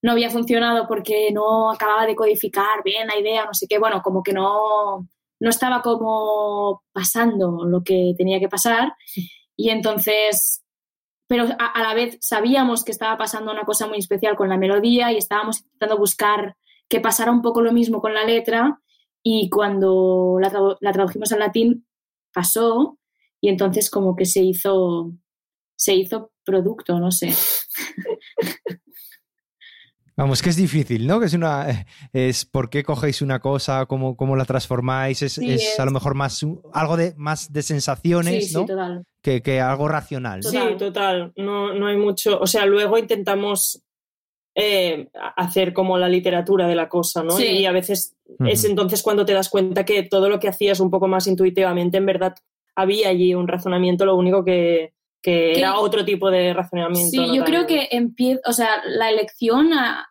No 0.01 0.11
había 0.11 0.29
funcionado 0.29 0.87
porque 0.87 1.31
no 1.33 1.71
acababa 1.71 2.05
de 2.05 2.15
codificar 2.15 2.83
bien 2.83 3.07
la 3.07 3.19
idea, 3.19 3.45
no 3.45 3.53
sé 3.53 3.65
qué, 3.67 3.79
bueno, 3.79 4.01
como 4.01 4.23
que 4.23 4.31
no, 4.31 5.07
no 5.39 5.49
estaba 5.49 5.81
como 5.81 6.83
pasando 6.93 7.65
lo 7.65 7.83
que 7.83 8.13
tenía 8.17 8.39
que 8.39 8.47
pasar. 8.47 8.93
Y 9.55 9.71
entonces 9.71 10.63
pero 11.29 11.45
a, 11.59 11.83
la 11.83 11.93
vez 11.93 12.17
sabíamos 12.21 12.83
que 12.83 12.91
estaba 12.91 13.15
pasando 13.15 13.51
una 13.51 13.63
cosa 13.63 13.87
muy 13.87 13.99
especial 13.99 14.35
con 14.35 14.49
la 14.49 14.57
melodía 14.57 15.11
y 15.11 15.17
estábamos 15.17 15.59
intentando 15.59 15.95
buscar 15.95 16.57
que 16.89 16.99
pasara 16.99 17.31
un 17.31 17.43
poco 17.43 17.61
lo 17.61 17.71
mismo 17.71 18.01
con 18.01 18.15
la 18.15 18.25
letra 18.25 18.81
y 19.21 19.47
cuando 19.51 20.39
la, 20.41 20.51
la 20.79 20.91
tradujimos 20.91 21.31
al 21.31 21.39
latín 21.39 21.85
pasó 22.33 22.97
y 23.39 23.49
entonces 23.49 23.91
como 23.91 24.15
que 24.15 24.25
se 24.25 24.41
hizo 24.41 25.13
se 25.75 25.93
hizo 25.93 26.31
producto, 26.43 26.99
no 26.99 27.11
sé. 27.11 27.29
Vamos, 30.19 30.41
que 30.41 30.49
es 30.49 30.55
difícil, 30.57 31.07
¿no? 31.07 31.19
Que 31.19 31.27
es 31.27 31.33
una. 31.33 31.85
Es 32.13 32.45
por 32.45 32.69
qué 32.69 32.83
cogéis 32.83 33.21
una 33.21 33.39
cosa, 33.39 33.85
cómo, 33.85 34.15
cómo 34.17 34.35
la 34.35 34.45
transformáis. 34.45 35.21
Es, 35.21 35.33
Sí, 35.33 35.49
es 35.51 35.63
es- 35.63 35.79
a 35.79 35.85
lo 35.85 35.91
mejor 35.91 36.13
más 36.15 36.45
algo 36.73 36.97
de 36.97 37.13
más 37.17 37.51
de 37.53 37.61
sensaciones, 37.63 38.49
sí, 38.49 38.53
¿no? 38.53 38.61
sí, 38.61 38.65
total. 38.67 39.03
que, 39.23 39.41
que 39.41 39.61
algo 39.61 39.87
racional. 39.87 40.41
¿no? 40.43 40.49
Sí, 40.49 40.59
total. 40.77 41.31
No, 41.37 41.73
no 41.73 41.87
hay 41.87 41.97
mucho. 41.97 42.39
O 42.39 42.47
sea, 42.47 42.65
luego 42.65 42.97
intentamos 42.97 43.81
eh, 44.55 45.07
hacer 45.37 45.71
como 45.73 45.97
la 45.97 46.09
literatura 46.09 46.67
de 46.67 46.75
la 46.75 46.89
cosa, 46.89 47.23
¿no? 47.23 47.31
Sí. 47.31 47.45
Y 47.45 47.65
a 47.65 47.71
veces 47.71 48.15
es 48.45 48.65
entonces 48.65 49.01
cuando 49.01 49.25
te 49.25 49.33
das 49.33 49.47
cuenta 49.49 49.85
que 49.85 50.03
todo 50.03 50.27
lo 50.27 50.39
que 50.39 50.49
hacías 50.49 50.79
un 50.81 50.89
poco 50.91 51.07
más 51.07 51.27
intuitivamente, 51.27 51.97
en 51.97 52.05
verdad 52.05 52.35
había 52.75 53.07
allí 53.09 53.33
un 53.35 53.47
razonamiento, 53.47 54.05
lo 54.05 54.15
único 54.17 54.43
que, 54.43 54.93
que 55.21 55.53
Que- 55.53 55.59
era 55.59 55.77
otro 55.79 56.03
tipo 56.03 56.29
de 56.29 56.53
razonamiento. 56.53 57.11
Sí, 57.11 57.17
¿no? 57.17 57.33
yo 57.35 57.43
creo 57.45 57.67
que 57.67 57.87
empieza, 57.91 58.41
o 58.45 58.51
sea, 58.53 58.69
la 58.85 59.09
elección, 59.09 59.71
a- 59.73 60.08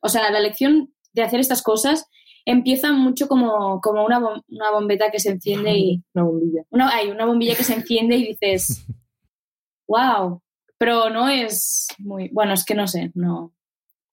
o 0.00 0.08
sea, 0.08 0.30
la 0.30 0.38
elección 0.38 0.92
de 1.12 1.22
hacer 1.22 1.40
estas 1.40 1.62
cosas 1.62 2.06
empieza 2.44 2.92
mucho 2.92 3.28
como, 3.28 3.80
como 3.80 4.04
una, 4.04 4.18
bom- 4.20 4.42
una 4.48 4.70
bombeta 4.72 5.10
que 5.10 5.20
se 5.20 5.30
enciende 5.30 5.72
y 5.76 6.02
Una 6.14 6.24
bombilla. 6.24 6.62
una, 6.70 6.88
hay 6.94 7.10
una 7.10 7.24
bombilla 7.26 7.54
que 7.54 7.64
se 7.64 7.74
enciende 7.74 8.16
y 8.16 8.26
dices, 8.28 8.86
wow, 9.88 10.40
pero 10.78 11.10
no 11.10 11.28
es 11.28 11.86
muy, 11.98 12.28
bueno, 12.32 12.54
es 12.54 12.64
que 12.64 12.74
no 12.74 12.86
sé, 12.88 13.10
no. 13.14 13.52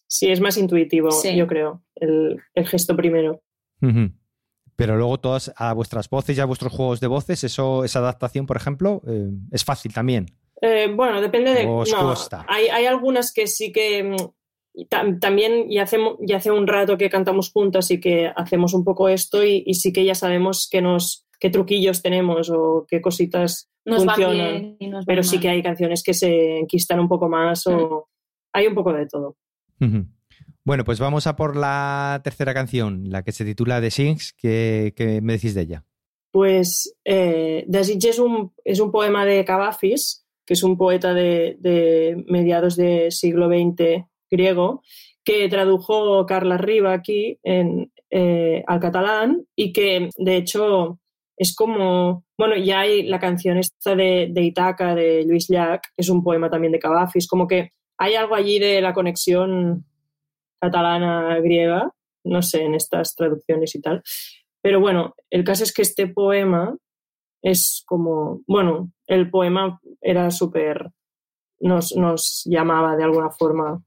Sí, 0.07 0.31
es 0.31 0.39
más 0.41 0.57
intuitivo, 0.57 1.11
Sí. 1.11 1.35
yo 1.35 1.45
creo, 1.47 1.83
el, 1.95 2.39
el 2.55 2.67
gesto 2.67 2.95
primero. 2.95 3.41
Pero 4.75 4.97
luego 4.97 5.19
todas 5.19 5.53
a 5.55 5.73
vuestras 5.73 6.09
voces 6.09 6.37
y 6.37 6.41
a 6.41 6.45
vuestros 6.45 6.71
juegos 6.73 6.99
de 6.99 7.07
voces, 7.07 7.43
eso, 7.43 7.83
esa 7.83 7.99
adaptación, 7.99 8.45
por 8.45 8.57
ejemplo, 8.57 9.01
eh, 9.07 9.29
es 9.51 9.63
fácil 9.63 9.93
también. 9.93 10.25
Eh, 10.61 10.91
bueno, 10.93 11.21
depende 11.21 11.53
de. 11.53 11.65
Os 11.67 11.91
no, 11.91 12.07
cuesta. 12.07 12.45
hay, 12.47 12.67
hay 12.67 12.85
algunas 12.85 13.31
que 13.31 13.45
sí 13.47 13.71
que. 13.71 14.15
Tam- 14.89 15.19
también 15.19 15.69
ya 15.69 15.83
hace, 15.83 15.97
ya 16.21 16.37
hace 16.37 16.51
un 16.51 16.67
rato 16.67 16.97
que 16.97 17.09
cantamos 17.09 17.51
juntas 17.51 17.91
y 17.91 17.99
que 17.99 18.31
hacemos 18.35 18.73
un 18.73 18.83
poco 18.83 19.09
esto 19.09 19.43
y, 19.43 19.63
y 19.65 19.73
sí 19.75 19.91
que 19.93 20.05
ya 20.05 20.15
sabemos 20.15 20.67
qué, 20.71 20.81
nos, 20.81 21.25
qué 21.39 21.49
truquillos 21.49 22.01
tenemos 22.01 22.49
o 22.49 22.85
qué 22.87 23.01
cositas 23.01 23.69
Nos 23.85 24.07
va 24.07 24.13
funcionan. 24.15 24.37
bien 24.61 24.77
y 24.79 24.87
nos 24.87 25.01
va 25.01 25.05
Pero 25.07 25.23
sí 25.23 25.35
mal. 25.37 25.41
que 25.41 25.49
hay 25.49 25.63
canciones 25.63 26.03
que 26.03 26.13
se 26.13 26.59
enquistan 26.59 26.99
un 26.99 27.07
poco 27.07 27.29
más 27.29 27.65
o 27.67 28.07
hay 28.53 28.67
un 28.67 28.75
poco 28.75 28.93
de 28.93 29.05
todo. 29.07 29.35
Bueno, 30.65 30.83
pues 30.83 30.99
vamos 30.99 31.25
a 31.27 31.35
por 31.35 31.55
la 31.55 32.21
tercera 32.23 32.53
canción, 32.53 33.09
la 33.09 33.23
que 33.23 33.31
se 33.31 33.45
titula 33.45 33.81
The 33.81 33.91
Sings. 33.91 34.33
¿Qué, 34.33 34.93
qué 34.95 35.21
me 35.21 35.33
decís 35.33 35.55
de 35.55 35.61
ella? 35.61 35.85
Pues 36.31 36.95
eh, 37.05 37.63
Desitge 37.67 38.09
es 38.09 38.19
un, 38.19 38.51
es 38.63 38.79
un 38.79 38.91
poema 38.91 39.25
de 39.25 39.43
Cavafis, 39.45 40.25
que 40.45 40.53
es 40.53 40.61
un 40.63 40.77
poeta 40.77 41.13
de, 41.13 41.57
de 41.59 42.23
mediados 42.27 42.75
del 42.75 43.11
siglo 43.11 43.47
XX 43.47 44.05
griego, 44.29 44.81
que 45.23 45.47
tradujo 45.49 46.25
Carla 46.25 46.57
Riba 46.57 46.93
aquí 46.93 47.39
eh, 47.43 48.63
al 48.65 48.79
catalán 48.79 49.45
y 49.55 49.71
que 49.73 50.09
de 50.17 50.37
hecho 50.37 50.99
es 51.37 51.55
como, 51.55 52.25
bueno, 52.37 52.57
ya 52.57 52.81
hay 52.81 53.03
la 53.03 53.19
canción 53.19 53.57
esta 53.57 53.95
de, 53.95 54.27
de 54.31 54.41
Itaca 54.43 54.93
de 54.93 55.23
Luis 55.25 55.47
Llach, 55.47 55.81
que 55.81 56.01
es 56.01 56.09
un 56.09 56.21
poema 56.21 56.49
también 56.49 56.73
de 56.73 56.79
Cavafis, 56.79 57.27
como 57.27 57.47
que 57.47 57.71
hay 57.97 58.15
algo 58.15 58.35
allí 58.35 58.59
de 58.59 58.81
la 58.81 58.93
conexión 58.93 59.85
catalana-griega, 60.59 61.93
no 62.25 62.41
sé, 62.41 62.63
en 62.63 62.75
estas 62.75 63.15
traducciones 63.15 63.73
y 63.75 63.81
tal. 63.81 64.03
Pero 64.61 64.81
bueno, 64.81 65.15
el 65.29 65.45
caso 65.45 65.63
es 65.63 65.73
que 65.73 65.81
este 65.81 66.07
poema 66.07 66.75
es 67.41 67.83
como, 67.85 68.41
bueno, 68.45 68.91
el 69.07 69.29
poema 69.29 69.79
era 70.01 70.29
súper, 70.31 70.91
nos, 71.61 71.95
nos 71.95 72.43
llamaba 72.45 72.97
de 72.97 73.03
alguna 73.05 73.31
forma 73.31 73.81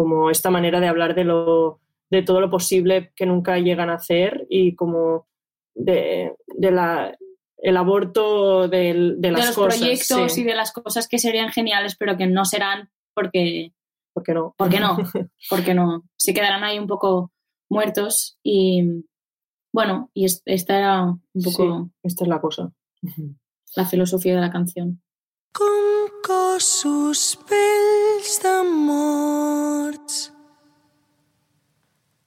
como 0.00 0.30
esta 0.30 0.48
manera 0.50 0.80
de 0.80 0.88
hablar 0.88 1.14
de, 1.14 1.24
lo, 1.24 1.78
de 2.10 2.22
todo 2.22 2.40
lo 2.40 2.48
posible 2.48 3.12
que 3.14 3.26
nunca 3.26 3.58
llegan 3.58 3.90
a 3.90 3.96
hacer 3.96 4.46
y 4.48 4.74
como 4.74 5.26
de, 5.74 6.32
de 6.56 6.70
la, 6.70 7.14
el 7.58 7.76
aborto 7.76 8.66
de, 8.66 9.14
de 9.18 9.30
las 9.30 9.48
los 9.48 9.54
cosas. 9.56 9.78
proyectos 9.78 10.32
sí. 10.32 10.40
y 10.40 10.44
de 10.44 10.54
las 10.54 10.72
cosas 10.72 11.06
que 11.06 11.18
serían 11.18 11.50
geniales, 11.50 11.96
pero 11.98 12.16
que 12.16 12.26
no 12.26 12.46
serán 12.46 12.88
porque, 13.14 13.74
¿Por 14.14 14.24
qué 14.24 14.32
no? 14.32 14.54
¿por 14.56 14.70
qué 14.70 14.80
no? 14.80 14.96
Porque 15.50 15.74
no, 15.74 16.04
se 16.16 16.32
quedarán 16.32 16.64
ahí 16.64 16.78
un 16.78 16.86
poco 16.86 17.30
muertos 17.68 18.38
y 18.42 19.04
bueno, 19.70 20.10
y 20.14 20.24
es- 20.24 20.40
esta 20.46 20.78
era 20.78 21.02
un 21.04 21.42
poco 21.44 21.90
Esta 22.02 22.24
es 22.24 22.28
la 22.28 22.40
cosa. 22.40 22.72
la 23.76 23.84
filosofía 23.84 24.34
de 24.34 24.40
la 24.40 24.50
canción. 24.50 25.02
Com 25.52 26.08
cossos 26.26 27.22
vells 27.50 28.38
de 28.44 28.62
morts 28.70 30.18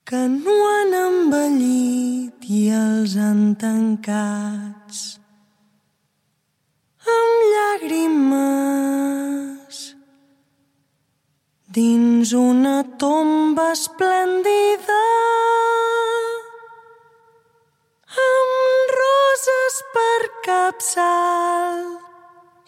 que 0.04 0.22
no 0.28 0.56
han 0.68 0.92
envellit 0.98 2.44
i 2.58 2.60
els 2.80 3.16
han 3.16 3.42
tancats 3.62 5.00
amb 7.16 7.46
llàgrimes 7.54 8.54
dins 11.80 12.36
una 12.44 12.76
tomba 13.00 13.66
esplèndida 13.72 15.02
amb 18.28 18.96
roses 19.00 19.74
per 19.96 20.20
capçal 20.50 22.03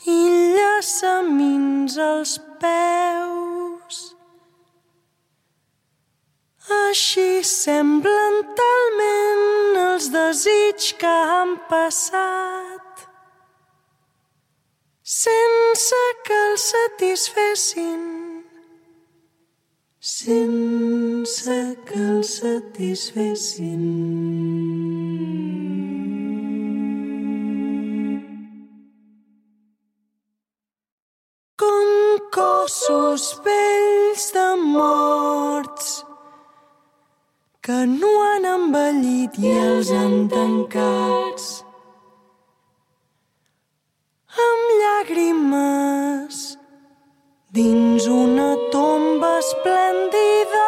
i 0.07 0.21
llaçamins 0.57 1.97
als 1.99 2.37
peus. 2.63 3.97
Així 6.83 7.43
semblen 7.47 8.43
talment 8.61 9.81
els 9.87 10.11
desig 10.15 10.93
que 11.01 11.17
han 11.33 11.57
passat 11.71 13.07
sense 15.07 16.03
que 16.27 16.39
els 16.51 16.71
satisfessin 16.75 18.17
sense 20.07 21.77
que 21.85 21.99
els 21.99 22.39
satisfessin. 22.39 24.76
Cossos 32.37 33.25
vells 33.45 34.25
de 34.37 34.49
morts 34.61 36.05
que 37.65 37.79
no 37.93 38.11
han 38.27 38.45
envellit 38.51 39.39
i 39.41 39.53
els 39.63 39.93
han 39.99 40.17
tancats. 40.33 41.47
Amb 44.47 44.75
llàgrimes 44.83 46.43
dins 47.57 48.09
una 48.21 48.51
tomba 48.75 49.33
esplèndida 49.41 50.67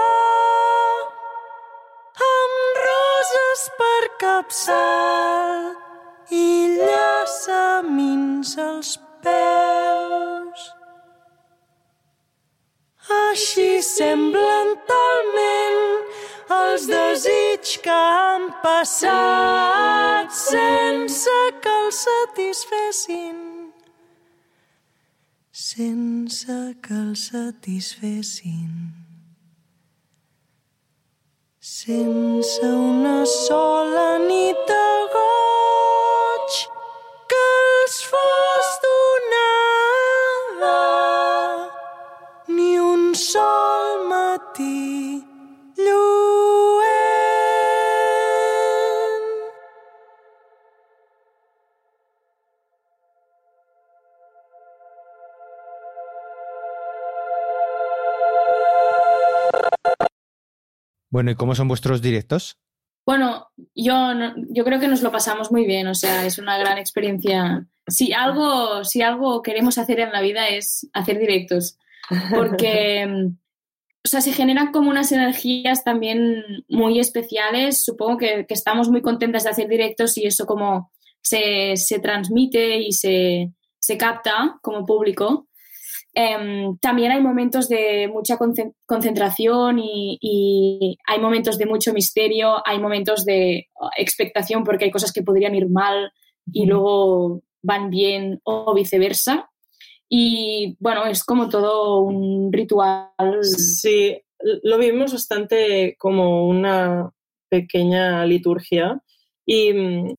amb 2.31 2.81
roses 2.87 3.66
per 3.83 4.00
capçal 4.24 5.38
semblen 14.09 14.71
talment 14.88 15.81
els 16.57 16.87
desig 16.88 17.73
que 17.85 17.97
han 18.16 18.47
passat 18.62 20.33
sense 20.33 21.35
que 21.64 21.75
els 21.83 21.99
satisfessin 22.07 23.44
sense 25.59 26.57
que 26.85 26.94
els 26.94 27.27
satisfessin. 27.33 28.71
Sense 31.61 32.71
una 32.90 33.18
sola 33.27 34.07
nit 34.25 34.62
de 34.71 34.97
Bueno, 61.11 61.31
¿y 61.31 61.35
cómo 61.35 61.55
son 61.55 61.68
vuestros 61.68 62.03
directos? 62.03 62.59
Bueno, 63.07 63.49
yo, 63.75 64.14
no- 64.14 64.35
yo 64.51 64.64
creo 64.64 64.81
que 64.81 64.88
nos 64.88 65.03
lo 65.03 65.11
pasamos 65.11 65.51
muy 65.51 65.64
bien, 65.64 65.87
o 65.87 65.94
sea, 65.94 66.27
es 66.27 66.38
una 66.38 66.59
gran 66.59 66.79
experiencia 66.79 67.66
si 67.87 68.12
algo, 68.12 68.85
si 68.85 69.03
algo 69.03 69.42
queremos 69.42 69.79
hacer 69.79 70.01
en 70.01 70.12
la 70.12 70.21
vida 70.21 70.49
es 70.49 70.88
hacer 70.92 71.18
directos, 71.18 71.79
porque 72.35 73.31
o 74.05 74.09
sea, 74.09 74.21
se 74.21 74.33
generan 74.33 74.73
como 74.73 74.90
unas 74.90 75.11
energías 75.12 75.85
también 75.85 76.64
muy 76.68 76.99
especiales. 76.99 77.85
Supongo 77.85 78.18
que, 78.18 78.47
que 78.47 78.55
estamos 78.55 78.88
muy 78.88 79.03
contentas 79.03 79.44
de 79.44 79.51
hacer 79.51 79.68
directos 79.68 80.16
y 80.16 80.25
eso 80.25 80.47
como 80.47 80.92
se, 81.21 81.77
se 81.77 81.99
transmite 81.99 82.79
y 82.79 82.92
se, 82.92 83.53
se, 83.79 83.99
capta 83.99 84.59
como 84.62 84.87
público. 84.87 85.47
Um, 86.18 86.78
también 86.78 87.12
hay 87.12 87.22
momentos 87.22 87.68
de 87.68 88.09
mucha 88.12 88.37
concentración 88.87 89.78
y, 89.78 90.18
y, 90.20 90.98
hay 91.07 91.20
momentos 91.20 91.59
de 91.59 91.66
mucho 91.66 91.92
misterio, 91.92 92.61
hay 92.66 92.81
momentos 92.81 93.24
de 93.24 93.68
expectación 93.96 94.64
porque 94.64 94.87
hay 94.87 94.90
cosas 94.90 95.12
que 95.12 95.22
podrían 95.22 95.54
ir 95.54 95.68
mal 95.68 96.11
y 96.52 96.66
luego 96.66 97.42
van 97.62 97.90
bien 97.90 98.40
o 98.42 98.74
viceversa. 98.74 99.48
Y 100.09 100.76
bueno, 100.81 101.07
es 101.07 101.22
como 101.22 101.48
todo 101.48 102.00
un 102.00 102.52
ritual. 102.52 103.11
Sí, 103.42 104.20
lo 104.64 104.76
vimos 104.76 105.12
bastante 105.12 105.94
como 105.98 106.48
una 106.48 107.12
pequeña 107.48 108.24
liturgia 108.26 109.00
y 109.46 109.72
mm, 109.72 110.14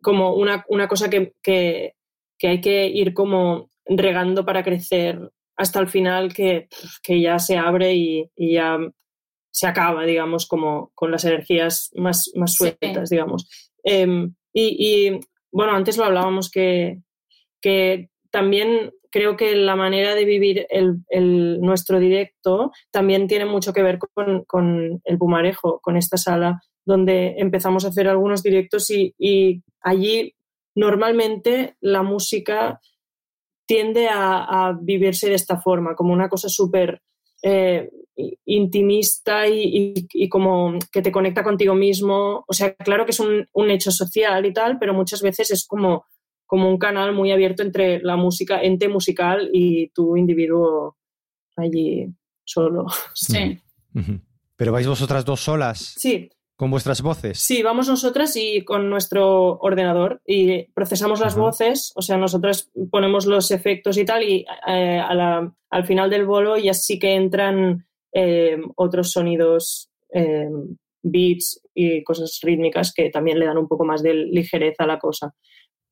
como 0.00 0.34
una, 0.36 0.64
una 0.68 0.86
cosa 0.86 1.10
que, 1.10 1.34
que, 1.42 1.94
que, 2.38 2.48
hay 2.48 2.60
que 2.60 2.86
ir 2.86 3.14
como 3.14 3.70
regando 3.84 4.44
para 4.44 4.62
crecer 4.62 5.32
hasta 5.56 5.80
el 5.80 5.88
final 5.88 6.32
que, 6.32 6.68
que 7.02 7.20
ya 7.20 7.38
se 7.38 7.58
abre 7.58 7.94
y, 7.94 8.30
y, 8.36 8.54
ya 8.54 8.78
se 9.50 9.66
acaba, 9.66 10.04
digamos, 10.04 10.46
como 10.46 10.90
con 10.94 11.10
las 11.10 11.24
energías 11.24 11.90
más, 11.94 12.30
más 12.34 12.54
sueltas, 12.54 13.08
sí. 13.08 13.14
digamos. 13.14 13.48
Eh, 13.84 14.28
y, 14.52 14.62
y, 14.78 15.20
bueno, 15.52 15.72
antes 15.72 15.96
lo 15.96 16.04
hablábamos 16.04 16.50
que, 16.50 17.02
que 17.60 18.10
también 18.30 18.92
creo 19.10 19.36
que 19.36 19.56
la 19.56 19.76
manera 19.76 20.14
de 20.14 20.24
vivir 20.24 20.66
el, 20.70 20.98
el, 21.08 21.60
nuestro 21.60 21.98
directo 21.98 22.72
también 22.90 23.26
tiene 23.26 23.44
mucho 23.44 23.72
que 23.72 23.82
ver 23.82 23.98
con, 23.98 24.44
con, 24.44 25.02
el 25.04 25.18
Pumarejo, 25.18 25.80
con 25.80 25.96
esta 25.96 26.16
sala 26.16 26.62
donde 26.84 27.34
empezamos 27.38 27.84
a 27.84 27.88
hacer 27.88 28.08
algunos 28.08 28.42
directos 28.42 28.90
y, 28.90 29.14
y 29.18 29.62
allí 29.80 30.34
normalmente 30.74 31.76
la 31.80 32.02
música 32.02 32.80
tiende 33.70 34.08
a, 34.08 34.42
a, 34.42 34.72
vivirse 34.72 35.28
de 35.28 35.36
esta 35.36 35.60
forma, 35.60 35.94
como 35.94 36.12
una 36.12 36.28
cosa 36.28 36.48
súper 36.48 37.02
eh, 37.40 37.88
intimista 38.44 39.46
y, 39.46 39.62
y, 39.62 40.06
y, 40.12 40.28
como 40.28 40.76
que 40.90 41.02
te 41.02 41.12
conecta 41.12 41.44
contigo 41.44 41.76
mismo. 41.76 42.44
O 42.48 42.52
sea, 42.52 42.74
claro 42.74 43.04
que 43.04 43.12
es 43.12 43.20
un, 43.20 43.46
un 43.52 43.70
hecho 43.70 43.92
social 43.92 44.44
y 44.44 44.52
tal, 44.52 44.80
pero 44.80 44.92
muchas 44.92 45.22
veces 45.22 45.52
es 45.52 45.68
como 45.68 46.04
como 46.46 46.68
un 46.68 46.78
canal 46.78 47.14
muy 47.14 47.30
abierto 47.30 47.62
entre 47.62 48.00
la 48.00 48.16
música, 48.16 48.60
ente 48.60 48.88
musical 48.88 49.50
y 49.52 49.90
tu 49.90 50.16
individuo 50.16 50.96
allí 51.56 52.08
solo. 52.44 52.86
Sí. 53.14 53.56
¿Pero 54.56 54.72
vais 54.72 54.88
vosotras 54.88 55.24
dos 55.24 55.38
solas? 55.42 55.94
Sí. 55.96 56.28
¿Con 56.60 56.70
vuestras 56.70 57.00
voces? 57.00 57.38
Sí, 57.38 57.62
vamos 57.62 57.88
nosotras 57.88 58.36
y 58.36 58.64
con 58.64 58.90
nuestro 58.90 59.56
ordenador 59.60 60.20
y 60.26 60.64
procesamos 60.74 61.18
las 61.18 61.32
Ajá. 61.32 61.40
voces, 61.40 61.90
o 61.96 62.02
sea, 62.02 62.18
nosotras 62.18 62.70
ponemos 62.90 63.24
los 63.24 63.50
efectos 63.50 63.96
y 63.96 64.04
tal 64.04 64.22
y 64.24 64.44
eh, 64.66 64.98
a 65.00 65.14
la, 65.14 65.54
al 65.70 65.86
final 65.86 66.10
del 66.10 66.26
bolo 66.26 66.58
ya 66.58 66.74
sí 66.74 66.98
que 66.98 67.14
entran 67.14 67.86
eh, 68.12 68.58
otros 68.76 69.10
sonidos, 69.10 69.90
eh, 70.12 70.50
beats 71.02 71.62
y 71.74 72.04
cosas 72.04 72.38
rítmicas 72.42 72.92
que 72.92 73.08
también 73.08 73.38
le 73.38 73.46
dan 73.46 73.56
un 73.56 73.66
poco 73.66 73.86
más 73.86 74.02
de 74.02 74.12
ligereza 74.12 74.84
a 74.84 74.86
la 74.86 74.98
cosa. 74.98 75.32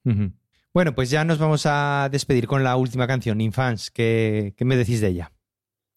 Uh 0.04 0.10
-huh. 0.10 0.32
Bueno, 0.74 0.94
pues 0.94 1.08
ya 1.08 1.24
nos 1.24 1.38
vamos 1.38 1.62
a 1.64 2.10
despedir 2.12 2.46
con 2.46 2.62
la 2.62 2.76
última 2.76 3.06
canción, 3.06 3.40
Infants. 3.40 3.90
¿Qué, 3.90 4.52
qué 4.54 4.66
me 4.66 4.76
decís 4.76 5.00
de 5.00 5.08
ella? 5.08 5.32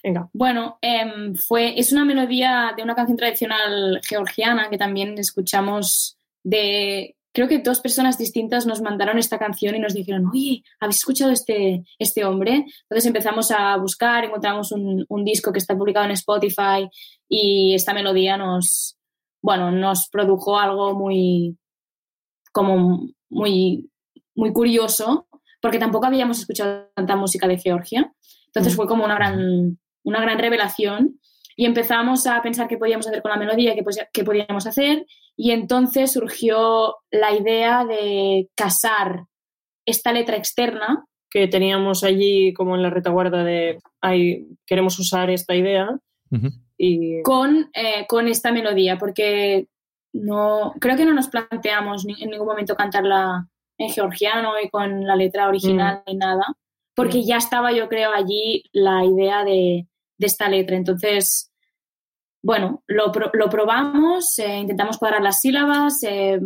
Venga. 0.04 0.30
Bueno, 0.34 0.78
eh, 0.82 1.34
fue, 1.48 1.80
es 1.80 1.92
una 1.92 2.06
melodía 2.06 2.74
de 2.76 2.84
una 2.84 2.96
canción 2.96 3.18
tradicional 3.18 4.02
georgiana 4.04 4.70
que 4.70 4.78
también 4.78 5.18
escuchamos 5.18 6.18
de... 6.44 7.16
Creo 7.34 7.48
que 7.48 7.60
dos 7.60 7.80
personas 7.80 8.18
distintas 8.18 8.66
nos 8.66 8.82
mandaron 8.82 9.18
esta 9.18 9.40
canción 9.40 9.74
y 9.76 9.80
nos 9.80 9.94
dijeron, 9.94 10.28
oye, 10.34 10.64
¿habéis 10.82 10.98
escuchado 10.98 11.32
este, 11.32 11.86
este 11.98 12.26
hombre? 12.26 12.66
Entonces 12.84 13.06
empezamos 13.06 13.52
a 13.52 13.78
buscar, 13.78 14.26
encontramos 14.26 14.74
un, 14.74 15.06
un 15.08 15.24
disco 15.24 15.54
que 15.54 15.60
está 15.60 15.78
publicado 15.78 16.06
en 16.06 16.12
Spotify 16.12 16.90
y 17.30 17.74
esta 17.74 17.94
melodía 17.94 18.36
nos, 18.36 18.98
bueno, 19.42 19.72
nos 19.72 20.10
produjo 20.10 20.60
algo 20.60 20.94
muy, 20.94 21.58
como 22.52 23.08
muy 23.30 23.90
muy 24.36 24.54
curioso, 24.54 25.28
porque 25.62 25.80
tampoco 25.80 26.08
habíamos 26.08 26.40
escuchado 26.40 26.90
tanta 26.96 27.16
música 27.16 27.48
de 27.48 27.58
Georgia. 27.58 28.12
Entonces 28.48 28.76
fue 28.76 28.88
como 28.88 29.06
una 29.06 29.16
gran, 29.16 29.80
una 30.04 30.22
gran 30.22 30.40
revelación 30.40 31.20
y 31.56 31.66
empezamos 31.66 32.26
a 32.28 32.42
pensar 32.42 32.68
qué 32.68 32.78
podíamos 32.78 33.08
hacer 33.08 33.22
con 33.22 33.32
la 33.32 33.38
melodía, 33.38 33.76
qué, 33.76 33.84
qué 34.14 34.24
podíamos 34.24 34.66
hacer, 34.66 35.06
y 35.36 35.52
entonces 35.52 36.12
surgió 36.12 36.96
la 37.12 37.34
idea 37.36 37.86
de 37.86 38.50
casar 38.56 39.26
esta 39.86 40.14
letra 40.14 40.38
externa. 40.38 41.06
Que 41.30 41.48
teníamos 41.48 42.04
allí 42.04 42.54
como 42.54 42.76
en 42.76 42.84
la 42.84 42.90
retaguarda 42.90 43.44
de, 43.44 43.80
ay, 44.02 44.48
queremos 44.66 45.00
usar 45.00 45.30
esta 45.30 45.56
idea. 45.56 45.90
Uh 46.32 46.38
-huh. 46.38 46.52
y... 46.78 47.22
con, 47.24 47.70
eh, 47.74 48.06
con 48.08 48.28
esta 48.28 48.52
melodía, 48.52 48.98
porque 48.98 49.68
no, 50.14 50.74
creo 50.80 50.98
que 50.98 51.06
no 51.06 51.14
nos 51.14 51.28
planteamos 51.28 52.06
ni, 52.06 52.22
en 52.22 52.32
ningún 52.32 52.48
momento 52.48 52.76
cantarla 52.76 53.48
en 53.78 53.90
georgiano 53.90 54.54
y 54.64 54.70
con 54.70 55.06
la 55.06 55.16
letra 55.16 55.48
original 55.48 56.04
mm. 56.06 56.10
ni 56.10 56.18
nada, 56.18 56.46
porque 56.96 57.20
mm. 57.20 57.26
ya 57.26 57.38
estaba 57.38 57.72
yo 57.72 57.88
creo 57.90 58.12
allí 58.14 58.64
la 58.72 59.04
idea 59.06 59.44
de, 59.44 59.88
de 60.22 60.28
esta 60.28 60.48
letra. 60.48 60.78
Entonces, 60.78 61.52
bueno, 62.44 62.84
lo, 62.88 63.12
lo 63.34 63.50
probamos, 63.50 64.38
eh, 64.40 64.60
intentamos 64.60 64.98
cuadrar 64.98 65.22
las 65.22 65.42
sílabas, 65.42 66.02
eh, 66.04 66.40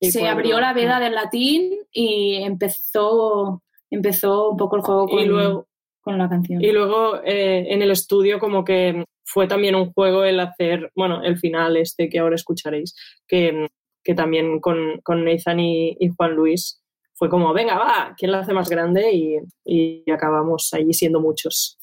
se 0.00 0.20
cuadro. 0.20 0.34
abrió 0.34 0.60
la 0.60 0.72
veda 0.72 0.98
del 0.98 1.14
latín 1.14 1.74
y 1.92 2.36
empezó, 2.36 3.62
empezó 3.90 4.50
un 4.50 4.56
poco 4.56 4.76
el 4.76 4.82
juego 4.82 5.06
con, 5.06 5.18
y 5.20 5.26
luego, 5.26 5.68
con 6.00 6.18
la 6.18 6.28
canción. 6.28 6.64
Y 6.64 6.72
luego 6.72 7.22
eh, 7.24 7.66
en 7.68 7.82
el 7.82 7.90
estudio 7.90 8.38
como 8.38 8.64
que 8.64 9.04
fue 9.24 9.46
también 9.46 9.74
un 9.74 9.92
juego 9.92 10.24
el 10.24 10.40
hacer, 10.40 10.90
bueno, 10.96 11.22
el 11.22 11.38
final 11.38 11.76
este 11.76 12.08
que 12.08 12.18
ahora 12.18 12.34
escucharéis, 12.34 12.94
que 13.26 13.68
que 14.04 14.14
también 14.14 14.58
con, 14.60 15.00
con 15.02 15.22
Nathan 15.22 15.60
y, 15.60 15.94
y, 16.00 16.08
Juan 16.08 16.34
Luis 16.34 16.82
fue 17.12 17.28
como, 17.28 17.52
venga, 17.52 17.76
va, 17.76 18.14
¿quién 18.16 18.30
la 18.30 18.38
hace 18.38 18.54
más 18.54 18.70
grande? 18.70 19.12
Y, 19.12 19.36
y 19.66 20.10
acabamos 20.10 20.72
allí 20.72 20.94
siendo 20.94 21.20
muchos. 21.20 21.76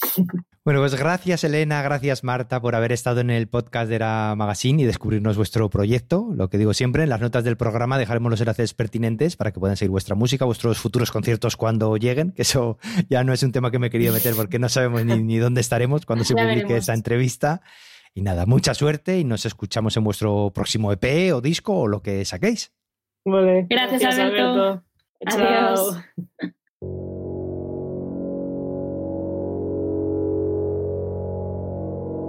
Bueno, 0.70 0.82
pues 0.82 0.94
gracias 0.94 1.42
Elena, 1.42 1.82
gracias 1.82 2.22
Marta 2.22 2.60
por 2.60 2.76
haber 2.76 2.92
estado 2.92 3.18
en 3.18 3.30
el 3.30 3.48
podcast 3.48 3.90
de 3.90 3.98
la 3.98 4.34
Magazine 4.36 4.80
y 4.80 4.86
descubrirnos 4.86 5.36
vuestro 5.36 5.68
proyecto. 5.68 6.28
Lo 6.32 6.48
que 6.48 6.58
digo 6.58 6.74
siempre, 6.74 7.02
en 7.02 7.08
las 7.08 7.20
notas 7.20 7.42
del 7.42 7.56
programa 7.56 7.98
dejaremos 7.98 8.30
los 8.30 8.40
enlaces 8.40 8.72
pertinentes 8.72 9.34
para 9.34 9.50
que 9.50 9.58
puedan 9.58 9.76
seguir 9.76 9.90
vuestra 9.90 10.14
música, 10.14 10.44
vuestros 10.44 10.78
futuros 10.78 11.10
conciertos 11.10 11.56
cuando 11.56 11.96
lleguen, 11.96 12.30
que 12.30 12.42
eso 12.42 12.78
ya 13.10 13.24
no 13.24 13.32
es 13.32 13.42
un 13.42 13.50
tema 13.50 13.72
que 13.72 13.80
me 13.80 13.88
he 13.88 13.90
querido 13.90 14.12
meter 14.12 14.36
porque 14.36 14.60
no 14.60 14.68
sabemos 14.68 15.04
ni, 15.04 15.20
ni 15.20 15.38
dónde 15.38 15.60
estaremos 15.60 16.06
cuando 16.06 16.24
se 16.24 16.36
publique 16.36 16.76
esa 16.76 16.94
entrevista. 16.94 17.62
Y 18.14 18.22
nada, 18.22 18.46
mucha 18.46 18.72
suerte 18.72 19.18
y 19.18 19.24
nos 19.24 19.46
escuchamos 19.46 19.96
en 19.96 20.04
vuestro 20.04 20.52
próximo 20.54 20.92
EP 20.92 21.34
o 21.34 21.40
disco 21.40 21.80
o 21.80 21.88
lo 21.88 22.00
que 22.00 22.24
saquéis. 22.24 22.72
Vale. 23.24 23.66
Gracias, 23.68 24.02
Gracias 24.02 24.24
Alberto. 24.24 24.84
Alberto. 25.26 25.34
Adiós. 25.34 26.00
Chao. 26.40 27.10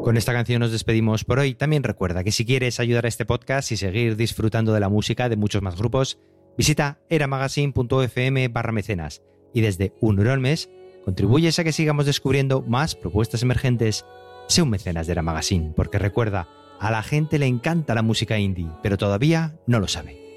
Con 0.03 0.17
esta 0.17 0.33
canción 0.33 0.61
nos 0.61 0.71
despedimos 0.71 1.23
por 1.23 1.37
hoy. 1.37 1.53
También 1.53 1.83
recuerda 1.83 2.23
que 2.23 2.31
si 2.31 2.43
quieres 2.43 2.79
ayudar 2.79 3.05
a 3.05 3.07
este 3.07 3.25
podcast 3.25 3.71
y 3.71 3.77
seguir 3.77 4.15
disfrutando 4.15 4.73
de 4.73 4.79
la 4.79 4.89
música 4.89 5.29
de 5.29 5.35
muchos 5.35 5.61
más 5.61 5.77
grupos, 5.77 6.17
visita 6.57 6.99
eramagazine.fm 7.09 8.47
barra 8.47 8.71
mecenas 8.71 9.21
y 9.53 9.61
desde 9.61 9.93
un 10.01 10.17
euro 10.17 10.33
al 10.33 10.39
mes 10.39 10.71
contribuyes 11.05 11.59
a 11.59 11.63
que 11.63 11.71
sigamos 11.71 12.07
descubriendo 12.07 12.63
más 12.63 12.95
propuestas 12.95 13.43
emergentes. 13.43 14.05
Sé 14.47 14.63
un 14.63 14.71
mecenas 14.71 15.05
de 15.05 15.13
Era 15.13 15.21
Magazine, 15.21 15.71
porque 15.75 15.99
recuerda, 15.99 16.49
a 16.79 16.89
la 16.89 17.03
gente 17.03 17.37
le 17.37 17.45
encanta 17.45 17.93
la 17.93 18.01
música 18.01 18.39
indie, 18.39 18.71
pero 18.81 18.97
todavía 18.97 19.59
no 19.67 19.79
lo 19.79 19.87
sabe. 19.87 20.30